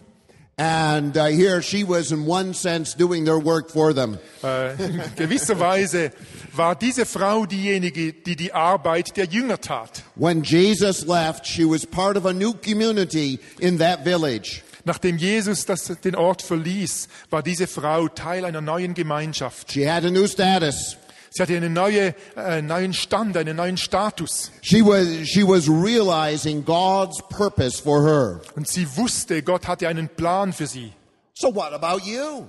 And 0.60 1.16
uh, 1.16 1.26
here 1.26 1.62
she 1.62 1.84
was, 1.84 2.10
in 2.10 2.26
one 2.26 2.52
sense, 2.52 2.92
doing 2.92 3.24
their 3.24 3.38
work 3.38 3.70
for 3.70 3.92
them. 3.92 4.18
Äh, 4.42 4.72
in 4.82 5.02
gewisser 5.14 5.60
Weise 5.60 6.10
war 6.52 6.74
diese 6.74 7.06
Frau 7.06 7.46
diejenige, 7.46 8.12
die 8.12 8.34
die 8.34 8.52
Arbeit 8.52 9.16
der 9.16 9.26
Jünger 9.26 9.60
tat. 9.60 10.02
When 10.16 10.42
Jesus 10.42 11.06
left, 11.06 11.46
she 11.46 11.64
was 11.64 11.86
part 11.86 12.16
of 12.16 12.26
a 12.26 12.32
new 12.32 12.54
community 12.54 13.38
in 13.60 13.78
that 13.78 14.02
village. 14.04 14.62
Nachdem 14.88 15.18
Jesus 15.18 15.66
das, 15.66 15.84
den 16.02 16.14
Ort 16.14 16.40
verließ, 16.40 17.08
war 17.28 17.42
diese 17.42 17.66
Frau 17.66 18.08
Teil 18.08 18.46
einer 18.46 18.62
neuen 18.62 18.94
Gemeinschaft. 18.94 19.70
She 19.70 19.86
had 19.86 20.02
a 20.06 20.10
new 20.10 20.26
status. 20.26 20.96
Sie 21.28 21.42
hatte 21.42 21.54
einen 21.54 21.74
neue, 21.74 22.14
äh, 22.38 22.62
neuen 22.62 22.94
Stand, 22.94 23.36
einen 23.36 23.58
neuen 23.58 23.76
Status. 23.76 24.50
She 24.62 24.80
was, 24.82 25.28
she 25.28 25.46
was 25.46 25.68
realizing 25.68 26.64
God's 26.64 27.20
purpose 27.28 27.82
for 27.82 28.02
her. 28.02 28.40
Und 28.56 28.66
sie 28.66 28.86
wusste, 28.96 29.42
Gott 29.42 29.68
hatte 29.68 29.88
einen 29.88 30.08
Plan 30.08 30.54
für 30.54 30.66
sie. 30.66 30.94
So 31.34 31.54
what 31.54 31.74
about 31.74 32.02
you? 32.06 32.48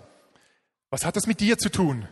Was 0.92 1.04
hat 1.04 1.18
das 1.18 1.28
mit 1.28 1.42
dir 1.42 1.58
zu 1.58 1.70
tun? 1.70 2.08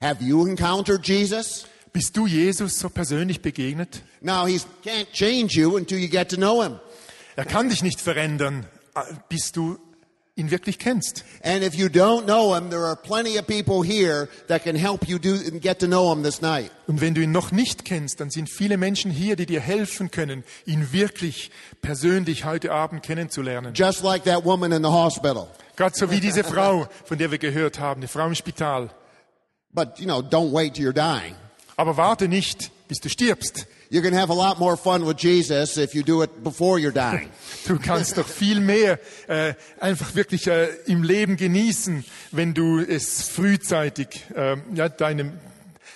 Have 0.00 0.24
you 0.24 0.46
encountered 0.46 1.06
Jesus? 1.06 1.66
Bist 1.92 2.16
du 2.16 2.26
Jesus 2.26 2.78
so 2.78 2.88
persönlich 2.88 3.42
begegnet? 3.42 4.00
Now, 4.22 4.46
he 4.46 4.58
can't 4.82 5.12
change 5.12 5.60
you 5.60 5.76
until 5.76 5.98
you 5.98 6.08
get 6.08 6.30
to 6.30 6.36
know 6.36 6.62
him. 6.62 6.80
Er 7.36 7.44
kann 7.44 7.68
dich 7.68 7.82
nicht 7.82 8.00
verändern, 8.00 8.66
bis 9.28 9.52
du 9.52 9.78
ihn 10.34 10.50
wirklich 10.50 10.78
kennst. 10.78 11.24
And 11.42 11.62
if 11.62 11.74
you 11.74 11.88
don't 11.88 12.24
know 12.24 12.54
him, 12.54 12.70
there 12.70 12.84
are 12.84 12.96
plenty 12.96 13.38
of 13.38 13.46
people 13.46 13.82
here 13.82 14.28
that 14.48 14.64
can 14.64 14.76
help 14.76 15.06
you 15.08 15.18
do 15.18 15.34
and 15.34 15.60
get 15.60 15.78
to 15.80 15.86
know 15.86 16.10
him 16.12 16.22
this 16.22 16.40
night. 16.40 16.70
Und 16.86 17.00
wenn 17.00 17.14
du 17.14 17.20
ihn 17.20 17.32
noch 17.32 17.52
nicht 17.52 17.84
kennst, 17.84 18.20
dann 18.20 18.30
sind 18.30 18.48
viele 18.50 18.76
Menschen 18.76 19.10
hier, 19.10 19.36
die 19.36 19.46
dir 19.46 19.60
helfen 19.60 20.10
können, 20.10 20.42
ihn 20.64 20.92
wirklich 20.92 21.50
persönlich 21.82 22.44
heute 22.44 22.72
Abend 22.72 23.02
kennenzulernen. 23.02 23.74
Just 23.74 24.02
like 24.02 24.24
that 24.24 24.44
woman 24.44 24.72
in 24.72 24.82
the 24.82 24.90
hospital. 24.90 25.48
Gerade 25.76 25.94
so 25.96 26.10
wie 26.10 26.20
diese 26.20 26.44
Frau, 26.44 26.88
von 27.04 27.18
der 27.18 27.30
wir 27.30 27.38
gehört 27.38 27.78
haben, 27.78 28.00
die 28.00 28.06
Frau 28.06 28.26
im 28.26 28.34
Spital. 28.34 28.90
But, 29.74 29.98
you 29.98 30.04
know, 30.04 30.20
don't 30.20 30.52
wait 30.52 30.74
till 30.74 30.86
you're 30.86 30.92
dying. 30.92 31.34
Aber 31.76 31.96
warte 31.96 32.28
nicht, 32.28 32.70
bis 32.88 32.98
du 32.98 33.08
stirbst. 33.08 33.66
Going 34.00 34.14
to 34.14 34.20
have 34.20 34.30
a 34.30 34.34
lot 34.34 34.58
more 34.58 34.76
fun 34.78 35.04
with 35.04 35.18
Jesus 35.18 35.76
if 35.76 35.94
you 35.94 36.02
do 36.02 36.22
it 36.22 36.42
before 36.42 36.78
you're 36.78 36.92
dying. 36.92 37.28
Du 37.66 37.78
kannst 37.78 38.16
doch 38.16 38.26
viel 38.26 38.58
mehr 38.58 38.98
äh, 39.28 39.54
einfach 39.78 40.14
wirklich 40.14 40.46
äh, 40.48 40.68
im 40.86 41.02
Leben 41.04 41.36
genießen, 41.36 42.04
wenn 42.32 42.54
du 42.54 42.80
es 42.80 43.28
frühzeitig 43.28 44.24
äh, 44.34 44.56
ja, 44.74 44.88
deinem, 44.88 45.34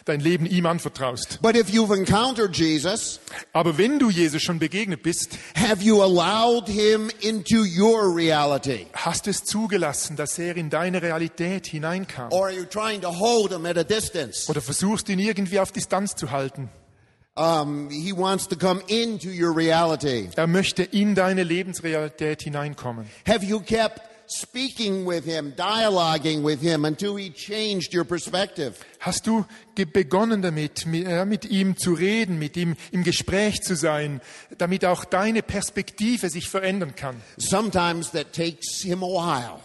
dein 0.04 0.20
Leben 0.20 0.46
ihm 0.46 0.66
anvertraust. 0.66 1.40
But 1.42 1.56
if 1.56 1.70
you've 1.70 1.92
encountered 1.92 2.54
Jesus, 2.56 3.18
Aber 3.52 3.78
wenn 3.78 3.98
du 3.98 4.10
Jesus 4.10 4.42
schon 4.42 4.58
begegnet 4.60 5.02
bist, 5.02 5.38
have 5.56 5.82
you 5.82 6.02
allowed 6.02 6.68
him 6.68 7.10
into 7.20 7.64
your 7.64 8.14
reality? 8.14 8.86
hast 8.92 9.26
du 9.26 9.30
es 9.30 9.42
zugelassen, 9.42 10.14
dass 10.16 10.38
er 10.38 10.56
in 10.56 10.70
deine 10.70 11.02
Realität 11.02 11.66
hineinkam? 11.66 12.30
Or 12.30 12.44
are 12.46 12.52
you 12.54 12.64
trying 12.64 13.00
to 13.00 13.10
hold 13.10 13.50
him 13.52 13.66
at 13.66 13.76
a 13.76 13.84
distance? 13.84 14.48
Oder 14.48 14.60
versuchst 14.60 15.08
du 15.08 15.12
ihn 15.14 15.18
irgendwie 15.18 15.58
auf 15.58 15.72
Distanz 15.72 16.14
zu 16.14 16.30
halten? 16.30 16.68
Um, 17.36 17.90
he 17.90 18.14
wants 18.14 18.46
to 18.48 18.56
come 18.56 18.80
into 18.88 19.28
your 19.28 19.52
reality. 19.52 20.30
Er 20.36 20.46
möchte 20.46 20.82
in 20.82 21.14
deine 21.14 21.42
Lebensrealität 21.42 22.42
hineinkommen. 22.42 23.06
Have 23.26 23.44
you 23.44 23.60
kept 23.60 24.00
speaking 24.26 25.04
with 25.06 25.24
him, 25.24 25.52
dialoguing 25.54 26.42
with 26.42 26.62
him 26.62 26.86
until 26.86 27.16
he 27.16 27.30
changed 27.30 27.94
your 27.94 28.04
perspective? 28.04 28.78
Hast 29.00 29.26
du 29.26 29.44
begonnen 29.92 30.40
damit, 30.40 30.86
mit, 30.86 31.06
äh, 31.06 31.26
mit 31.26 31.44
ihm 31.44 31.76
zu 31.76 31.92
reden, 31.92 32.38
mit 32.38 32.56
ihm 32.56 32.74
im 32.90 33.04
Gespräch 33.04 33.62
zu 33.62 33.76
sein, 33.76 34.22
damit 34.56 34.86
auch 34.86 35.04
deine 35.04 35.42
Perspektive 35.42 36.30
sich 36.30 36.48
verändern 36.48 36.94
kann? 36.94 37.20
Sometimes 37.36 38.12
that 38.12 38.32
takes 38.32 38.80
him 38.80 39.02
a 39.02 39.06
while. 39.06 39.60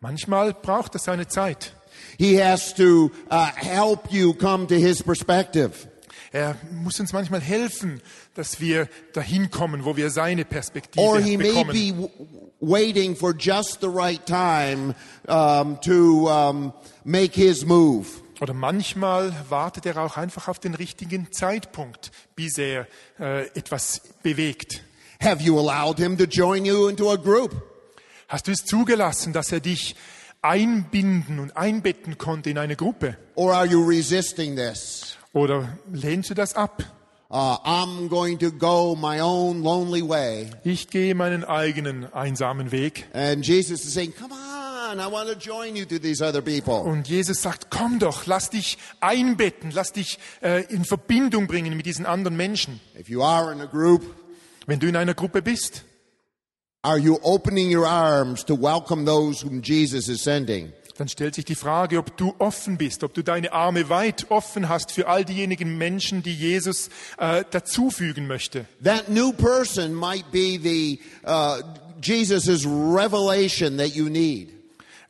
Manchmal 0.00 0.54
braucht 0.54 0.96
es 0.96 1.04
seine 1.04 1.28
Zeit. 1.28 1.72
He 2.18 2.42
has 2.42 2.74
to 2.74 3.12
uh, 3.30 3.46
help 3.54 4.10
you 4.12 4.34
come 4.34 4.66
to 4.66 4.74
his 4.74 5.02
perspective. 5.02 5.86
Er 6.32 6.56
muss 6.72 6.98
uns 6.98 7.12
manchmal 7.12 7.40
helfen, 7.42 8.00
dass 8.34 8.58
wir 8.60 8.88
dahin 9.12 9.50
kommen, 9.50 9.84
wo 9.84 9.96
wir 9.96 10.08
seine 10.10 10.44
Perspektive 10.46 11.04
Or 11.04 11.18
he 11.20 11.36
may 11.36 11.48
bekommen. 11.48 11.72
be 11.72 12.02
w- 12.02 12.08
waiting 12.60 13.14
for 13.14 13.34
just 13.38 13.80
the 13.82 13.88
right 13.88 14.24
time 14.24 14.94
um, 15.28 15.78
to 15.82 16.28
um, 16.30 16.72
make 17.04 17.34
his 17.38 17.66
move. 17.66 18.06
Oder 18.40 18.54
manchmal 18.54 19.32
wartet 19.50 19.84
er 19.86 19.98
auch 19.98 20.16
einfach 20.16 20.48
auf 20.48 20.58
den 20.58 20.74
richtigen 20.74 21.30
Zeitpunkt, 21.32 22.10
bis 22.34 22.56
er 22.58 22.86
äh, 23.20 23.46
etwas 23.56 24.00
bewegt. 24.22 24.82
Have 25.22 25.42
you 25.42 25.58
allowed 25.58 25.98
him 25.98 26.16
to 26.16 26.24
join 26.24 26.64
you 26.64 26.88
into 26.88 27.12
a 27.12 27.16
group? 27.16 27.52
Hast 28.26 28.48
du 28.48 28.52
es 28.52 28.64
zugelassen, 28.64 29.32
dass 29.34 29.52
er 29.52 29.60
dich 29.60 29.94
einbinden 30.40 31.38
und 31.38 31.56
einbetten 31.56 32.18
konnte 32.18 32.50
in 32.50 32.58
eine 32.58 32.74
Gruppe? 32.74 33.16
Or 33.34 33.52
are 33.54 33.66
you 33.66 33.84
resisting 33.86 34.56
this? 34.56 35.16
Oder 35.32 35.78
lehnst 35.92 36.30
du 36.30 36.34
das 36.34 36.54
ab? 36.54 36.84
Uh, 37.30 37.56
I'm 37.64 38.08
going 38.08 38.38
to 38.40 38.50
go 38.50 38.94
my 38.94 39.20
own 39.20 39.62
lonely 39.62 40.06
way. 40.06 40.50
Ich 40.64 40.88
gehe 40.88 41.14
meinen 41.14 41.44
eigenen 41.44 42.12
einsamen 42.12 42.72
Weg. 42.72 43.06
And 43.14 43.46
Jesus 43.46 43.84
is 43.86 43.94
saying, 43.94 44.12
Come 44.18 44.34
on, 44.34 45.00
I 45.00 45.06
want 45.10 45.30
to 45.30 45.34
join 45.34 45.74
you 45.74 45.86
to 45.86 45.98
these 45.98 46.22
other 46.22 46.42
people. 46.42 46.74
Und 46.74 47.08
Jesus 47.08 47.40
sagt, 47.40 47.70
komm 47.70 47.98
doch, 47.98 48.26
lass 48.26 48.50
dich 48.50 48.76
einbetten, 49.00 49.70
lass 49.70 49.92
dich 49.92 50.18
äh, 50.42 50.64
in 50.66 50.84
Verbindung 50.84 51.46
bringen 51.46 51.74
mit 51.74 51.86
diesen 51.86 52.04
anderen 52.04 52.36
Menschen. 52.36 52.80
If 53.00 53.08
you 53.08 53.22
are 53.22 53.50
in 53.50 53.62
a 53.62 53.66
group, 53.66 54.02
Wenn 54.66 54.78
du 54.78 54.88
in 54.88 54.96
einer 54.96 55.14
Gruppe 55.14 55.42
bist, 55.42 55.82
are 56.82 56.98
you 56.98 57.18
opening 57.22 57.74
your 57.74 57.86
arms 57.86 58.44
to 58.44 58.54
welcome 58.54 59.04
those 59.04 59.44
whom 59.44 59.60
Jesus 59.62 60.08
is 60.08 60.22
sending? 60.22 60.72
Dann 60.96 61.08
stellt 61.08 61.34
sich 61.34 61.44
die 61.44 61.54
Frage, 61.54 61.98
ob 61.98 62.16
du 62.16 62.34
offen 62.38 62.76
bist, 62.78 63.04
ob 63.04 63.14
du 63.14 63.22
deine 63.22 63.52
Arme 63.52 63.88
weit 63.88 64.30
offen 64.30 64.68
hast 64.68 64.92
für 64.92 65.08
all 65.08 65.24
diejenigen 65.24 65.78
Menschen, 65.78 66.22
die 66.22 66.34
Jesus 66.34 66.90
äh, 67.18 67.44
dazufügen 67.50 68.26
möchte. 68.26 68.66
That 68.82 69.08
new 69.08 69.32
person 69.32 69.94
might 69.94 70.30
be 70.30 70.58
the 70.62 71.00
uh, 71.26 71.62
Jesus' 72.02 72.64
revelation 72.66 73.78
that 73.78 73.94
you 73.94 74.08
need. 74.08 74.50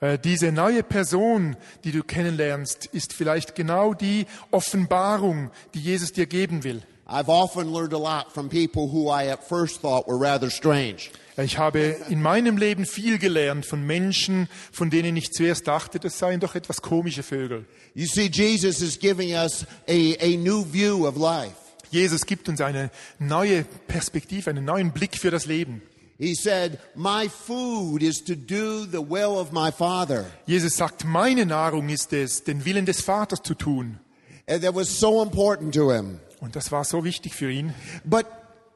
Äh, 0.01 0.18
diese 0.18 0.51
neue 0.51 0.83
Person, 0.83 1.57
die 1.85 1.92
du 1.92 2.03
kennenlernst, 2.03 2.87
ist 2.87 3.12
vielleicht 3.12 3.55
genau 3.55 3.95
die 3.95 4.27
Offenbarung, 4.51 5.51
die 5.75 5.81
Jesus 5.81 6.12
dir 6.12 6.27
geben 6.27 6.64
will. 6.64 6.83
I've 7.07 7.29
often 7.29 7.73
learned 7.73 7.92
a 7.92 7.99
lot 7.99 8.33
from 8.33 8.49
people 8.49 8.88
who 8.88 9.09
I 9.09 9.31
at 9.31 9.47
first 9.47 9.81
thought 9.81 10.07
were 10.09 10.18
rather 10.18 10.51
strange. 10.51 11.11
Ich 11.38 11.57
habe 11.57 11.97
in 12.11 12.21
meinem 12.21 12.59
Leben 12.59 12.85
viel 12.85 13.18
gelernt 13.18 13.64
von 13.64 13.87
Menschen, 13.87 14.49
von 14.71 14.90
denen 14.90 15.16
ich 15.16 15.33
zuerst 15.33 15.66
dachte, 15.66 15.99
das 15.99 16.18
seien 16.18 16.40
doch 16.40 16.55
etwas 16.55 16.83
komische 16.83 17.23
Vögel. 17.23 17.64
You 17.95 18.07
see, 18.07 18.29
Jesus 18.31 18.83
is 18.83 18.99
giving 18.99 19.35
us 19.35 19.64
a, 19.88 20.14
a 20.21 20.37
new 20.37 20.64
view 20.71 21.07
of 21.07 21.16
life. 21.16 21.55
Jesus 21.90 22.27
gibt 22.27 22.49
uns 22.49 22.61
eine 22.61 22.90
neue 23.18 23.64
Perspektive, 23.87 24.51
einen 24.51 24.64
neuen 24.64 24.92
Blick 24.92 25.16
für 25.16 25.31
das 25.31 25.47
Leben. 25.47 25.83
He 26.18 26.35
said, 26.35 26.79
My 26.95 27.29
food 27.29 28.03
is 28.03 28.23
to 28.25 28.35
do 28.35 28.85
the 28.85 29.01
will 29.01 29.38
of 29.38 29.53
my 29.53 29.73
Father. 29.73 30.27
Jesus 30.47 30.77
sagt, 30.77 31.05
meine 31.05 31.47
Nahrung 31.47 31.88
ist 31.88 32.12
es, 32.12 32.45
den 32.45 32.64
Willen 32.64 32.87
des 32.87 33.01
Vaters 33.01 33.42
zu 33.42 33.55
tun. 33.55 33.99
And 34.47 34.62
that 34.62 34.75
was 34.75 35.01
so 35.01 35.23
important 35.23 35.75
to 35.75 35.92
him. 35.92 36.21
Und 36.40 36.57
das 36.57 36.71
war 36.73 36.85
so 36.85 37.05
wichtig 37.05 37.35
für 37.35 37.51
ihn. 37.51 37.75
But 38.05 38.27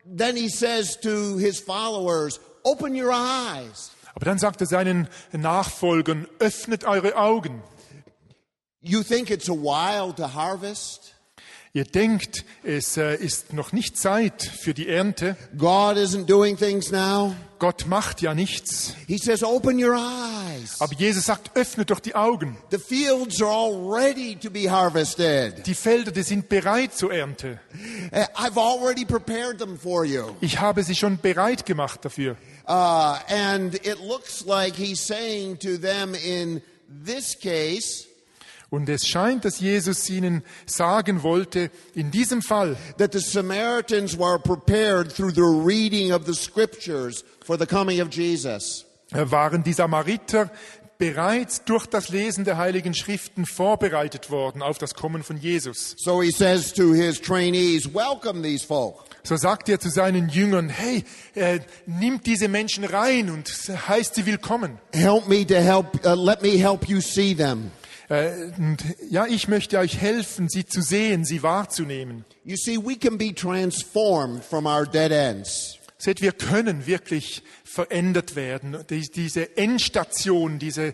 then 0.07 0.37
he 0.37 0.49
says 0.49 0.97
to 1.03 1.37
his 1.37 1.61
followers, 1.61 2.40
Open 2.64 2.95
your 2.95 3.12
eyes. 3.12 3.90
Aber 4.14 4.25
dann 4.25 4.38
sagt 4.38 4.61
er 4.61 4.66
seinen 4.66 5.09
Nachfolgern, 5.33 6.27
öffnet 6.38 6.85
eure 6.85 7.16
Augen. 7.16 7.62
You 8.81 9.03
think 9.03 9.31
it's 9.31 9.49
a 9.49 9.53
while 9.53 10.14
to 10.14 10.35
harvest? 10.35 11.15
Ihr 11.77 11.85
denkt, 11.85 12.47
es 12.65 12.97
äh, 12.97 13.17
ist 13.17 13.53
noch 13.53 13.73
nicht 13.73 13.99
Zeit 13.99 14.43
für 14.43 14.73
die 14.73 14.89
Ernte. 14.89 15.37
God 15.59 15.99
isn't 15.99 16.25
doing 16.25 16.57
things 16.57 16.91
now. 16.91 17.35
Gott 17.59 17.85
macht 17.87 18.23
ja 18.23 18.33
nichts. 18.33 18.95
He 19.07 19.19
says, 19.19 19.43
Open 19.43 19.79
your 19.79 19.95
eyes. 19.95 20.81
Aber 20.81 20.95
Jesus 20.95 21.27
sagt, 21.27 21.55
öffnet 21.55 21.91
doch 21.91 22.01
die 22.01 22.15
Augen. 22.15 22.57
The 22.71 22.79
fields 22.79 23.43
are 23.43 23.51
all 23.51 23.75
ready 23.93 24.37
to 24.37 24.51
be 24.51 24.71
harvested. 24.71 25.67
Die 25.67 25.75
Felder, 25.75 26.12
die 26.12 26.23
sind 26.23 26.49
bereit 26.49 26.95
zur 26.95 27.12
Ernte. 27.12 27.61
Uh, 28.11 28.25
I've 28.35 28.57
already 28.57 29.05
prepared 29.05 29.59
them 29.59 29.79
for 29.79 30.07
you. 30.07 30.35
Ich 30.41 30.59
habe 30.59 30.83
sie 30.83 30.95
schon 30.95 31.19
bereit 31.19 31.67
gemacht 31.67 32.03
dafür. 32.03 32.39
Uh, 32.67 33.19
and 33.29 33.75
it 33.75 34.01
looks 34.01 34.47
like 34.47 34.75
he's 34.75 35.07
saying 35.07 35.59
to 35.59 35.77
them 35.77 36.15
in 36.15 36.62
this 37.05 37.39
case 37.39 38.06
Und 38.77 38.91
es 38.91 39.07
scheint, 39.07 39.47
dass 39.47 39.59
Jesus 39.59 40.09
ihnen 40.11 40.43
sagen 40.67 41.23
wollte, 41.23 41.71
in 41.95 42.11
diesem 42.11 42.43
Fall, 42.43 42.77
that 42.99 43.15
the 43.15 43.21
Samaritans 43.21 44.19
were 44.19 44.39
prepared 44.39 45.11
through 45.11 45.33
the 45.33 45.41
reading 45.41 46.12
of 46.12 46.27
the 46.27 46.35
scriptures 46.35 47.25
for 47.43 47.59
the 47.59 47.65
coming 47.65 48.03
of 48.03 48.11
Jesus. 48.12 48.85
äh, 49.12 49.31
waren 49.31 49.62
die 49.62 49.73
Samariter 49.73 50.51
bereits 50.99 51.65
durch 51.65 51.87
das 51.87 52.11
Lesen 52.11 52.45
der 52.45 52.59
Heiligen 52.59 52.95
Schriften 52.95 53.47
vorbereitet 53.47 54.31
worden 54.31 54.62
auf 54.62 54.77
das 54.77 54.95
Kommen 54.95 55.23
von 55.23 55.39
Jesus. 55.39 55.95
So 55.99 56.21
he 56.23 56.31
says 56.31 56.73
to 56.75 56.93
his 56.93 57.21
trainees, 57.21 57.95
welcome 57.95 58.43
these 58.43 58.67
folk. 58.67 59.05
So 59.23 59.37
sagt 59.37 59.71
er 59.71 59.81
zu 59.81 59.89
seinen 59.89 60.29
Jüngern, 60.29 60.69
hey, 60.69 61.05
äh, 61.35 61.61
nimmt 61.87 62.27
diese 62.27 62.49
Menschen 62.49 62.85
rein 62.85 63.31
und 63.31 63.49
heißt 63.89 64.15
sie 64.15 64.27
willkommen. 64.27 64.79
Help 64.93 65.29
me 65.29 65.47
to 65.47 65.55
help, 65.55 66.05
uh, 66.07 66.15
let 66.15 66.43
me 66.43 66.59
help 66.59 66.89
you 66.89 67.01
see 67.01 67.35
them. 67.35 67.71
Äh, 68.09 68.53
und 68.57 68.85
ja, 69.11 69.27
ich 69.27 69.49
möchte 69.49 69.79
euch 69.79 69.99
helfen, 69.99 70.49
sie 70.49 70.66
zu 70.66 70.81
sehen, 70.83 71.25
sie 71.25 71.42
wahrzunehmen. 71.42 72.25
You 72.45 72.57
see, 72.57 72.77
we 72.77 72.97
can 72.97 73.19
be 73.19 73.35
transformed 73.35 74.45
from 74.45 74.66
our 74.66 74.87
dead 74.87 75.11
ends. 75.11 75.79
Seht, 75.99 76.21
wir 76.21 76.33
können 76.33 76.87
wirklich 76.87 77.42
verändert 77.77 78.37
werden. 78.37 78.79
Die, 78.89 79.03
diese 79.03 79.57
Endstation, 79.57 80.59
dieser 80.59 80.89
äh, 80.89 80.93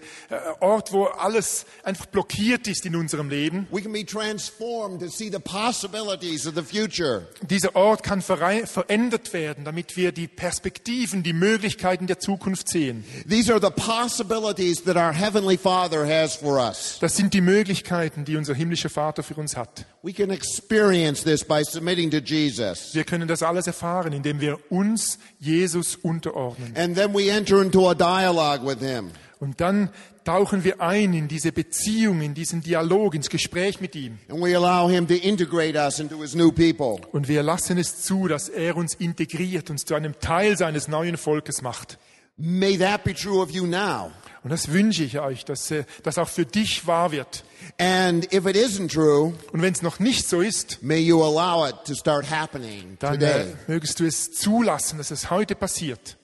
Ort, 0.61 0.93
wo 0.93 1.05
alles 1.05 1.65
einfach 1.85 2.07
blockiert 2.07 2.67
ist 2.67 2.85
in 2.85 2.97
unserem 2.97 3.31
Leben. 3.31 3.69
We 3.71 3.81
can 3.81 3.93
be 3.93 4.05
transformed 4.05 5.01
to 5.01 5.09
see 5.09 5.31
the 5.31 5.39
possibilities 5.39 6.47
of 6.47 6.55
the 6.55 6.63
future. 6.63 7.29
Dieser 7.43 7.75
Ort 7.77 8.03
kann 8.03 8.21
verändert 8.21 9.33
werden, 9.33 9.65
damit 9.65 9.97
wir 9.97 10.13
die 10.13 10.27
Perspektiven, 10.27 11.23
die 11.23 11.33
Möglichkeiten 11.33 12.07
der 12.07 12.19
Zukunft 12.19 12.69
sehen. 12.69 13.05
These 13.29 13.53
are 13.53 13.61
the 13.61 13.71
possibilities 13.71 14.83
that 14.83 14.97
our 14.97 15.13
Heavenly 15.13 15.57
Father 15.57 16.05
has 16.05 16.35
for 16.35 16.59
us. 16.59 16.99
Das 17.01 17.17
sind 17.17 17.33
die 17.33 17.41
Möglichkeiten, 17.41 18.25
die 18.25 18.37
unser 18.37 18.55
himmlischer 18.55 18.91
Vater 18.91 19.23
für 19.23 19.35
uns 19.35 19.57
hat. 19.57 19.87
We 20.03 20.13
can 20.13 20.31
experience 20.31 21.23
this 21.23 21.45
by 21.45 21.63
submitting 21.63 22.11
to 22.11 22.19
Jesus. 22.19 22.93
Wir 22.93 23.05
können 23.05 23.29
das 23.29 23.45
alles 23.45 23.69
erfahren, 23.69 24.13
indem 24.13 24.41
wir 24.41 24.59
uns 24.69 25.21
Jesus 25.39 25.95
unterordnen. 25.95 26.72
And 26.75 26.97
then 26.97 27.15
we 27.15 27.29
enter 27.31 27.63
into 27.63 27.89
a 27.89 27.95
dialogue 27.95 28.67
with 28.67 28.79
Him. 28.81 29.11
Und 29.41 29.61
dann 29.61 29.91
tauchen 30.25 30.63
wir 30.63 30.81
ein 30.81 31.13
in 31.15 31.27
diese 31.27 31.51
Beziehung, 31.51 32.21
in 32.23 32.33
diesen 32.33 32.61
Dialog, 32.63 33.15
ins 33.17 33.29
Gespräch 33.29 33.81
mit 33.81 33.97
ihm. 33.97 34.19
And 34.29 34.41
we 34.41 34.57
allow 34.57 34.89
Him 34.89 35.09
to 35.09 35.15
integrate 35.15 35.77
us 35.77 35.99
into 35.99 36.21
His 36.23 36.35
new 36.35 36.53
people. 36.53 36.99
Und 37.13 37.27
wir 37.29 37.43
lassen 37.43 37.77
es 37.79 38.03
zu, 38.03 38.29
dass 38.29 38.49
er 38.49 38.77
uns 38.77 38.95
integriert, 38.95 39.69
uns 39.71 39.85
zu 39.85 39.95
einem 39.95 40.19
Teil 40.21 40.57
seines 40.57 40.87
neuen 40.89 41.17
Volkes 41.17 41.61
macht. 41.63 41.99
May 42.37 42.79
that 42.79 43.05
be 43.05 43.15
true 43.15 43.43
of 43.43 43.51
you 43.51 43.67
now. 43.67 44.13
Und 44.45 44.51
das 44.51 44.73
wünsche 44.73 45.05
ich 45.05 45.21
euch, 45.21 45.45
dass 45.45 45.71
äh, 45.71 45.85
das 46.03 46.19
auch 46.19 46.29
für 46.29 46.45
dich 46.47 46.87
wahr 46.87 47.13
wird. 47.13 47.45
And 47.79 48.25
if 48.33 48.47
it 48.47 48.57
isn't 48.57 48.93
true, 48.93 49.35
Und 49.53 49.63
wenn 49.63 49.73
es 49.73 49.83
noch 49.83 49.99
nicht 50.01 50.29
so 50.29 50.41
ist, 50.41 50.83
may 50.83 50.99
you 50.99 51.23
allow 51.23 51.69
it 51.69 51.77
to 51.87 51.95
start 51.95 52.29
happening 52.31 52.97
dann 52.99 53.15
äh, 53.15 53.19
today. 53.19 53.55
mögest 53.69 54.01
du 54.01 54.05
es 54.05 54.33
zulassen, 54.33 54.99
dass 54.99 55.11
es 55.13 55.31
heute 55.31 55.55
passiert. 55.55 56.17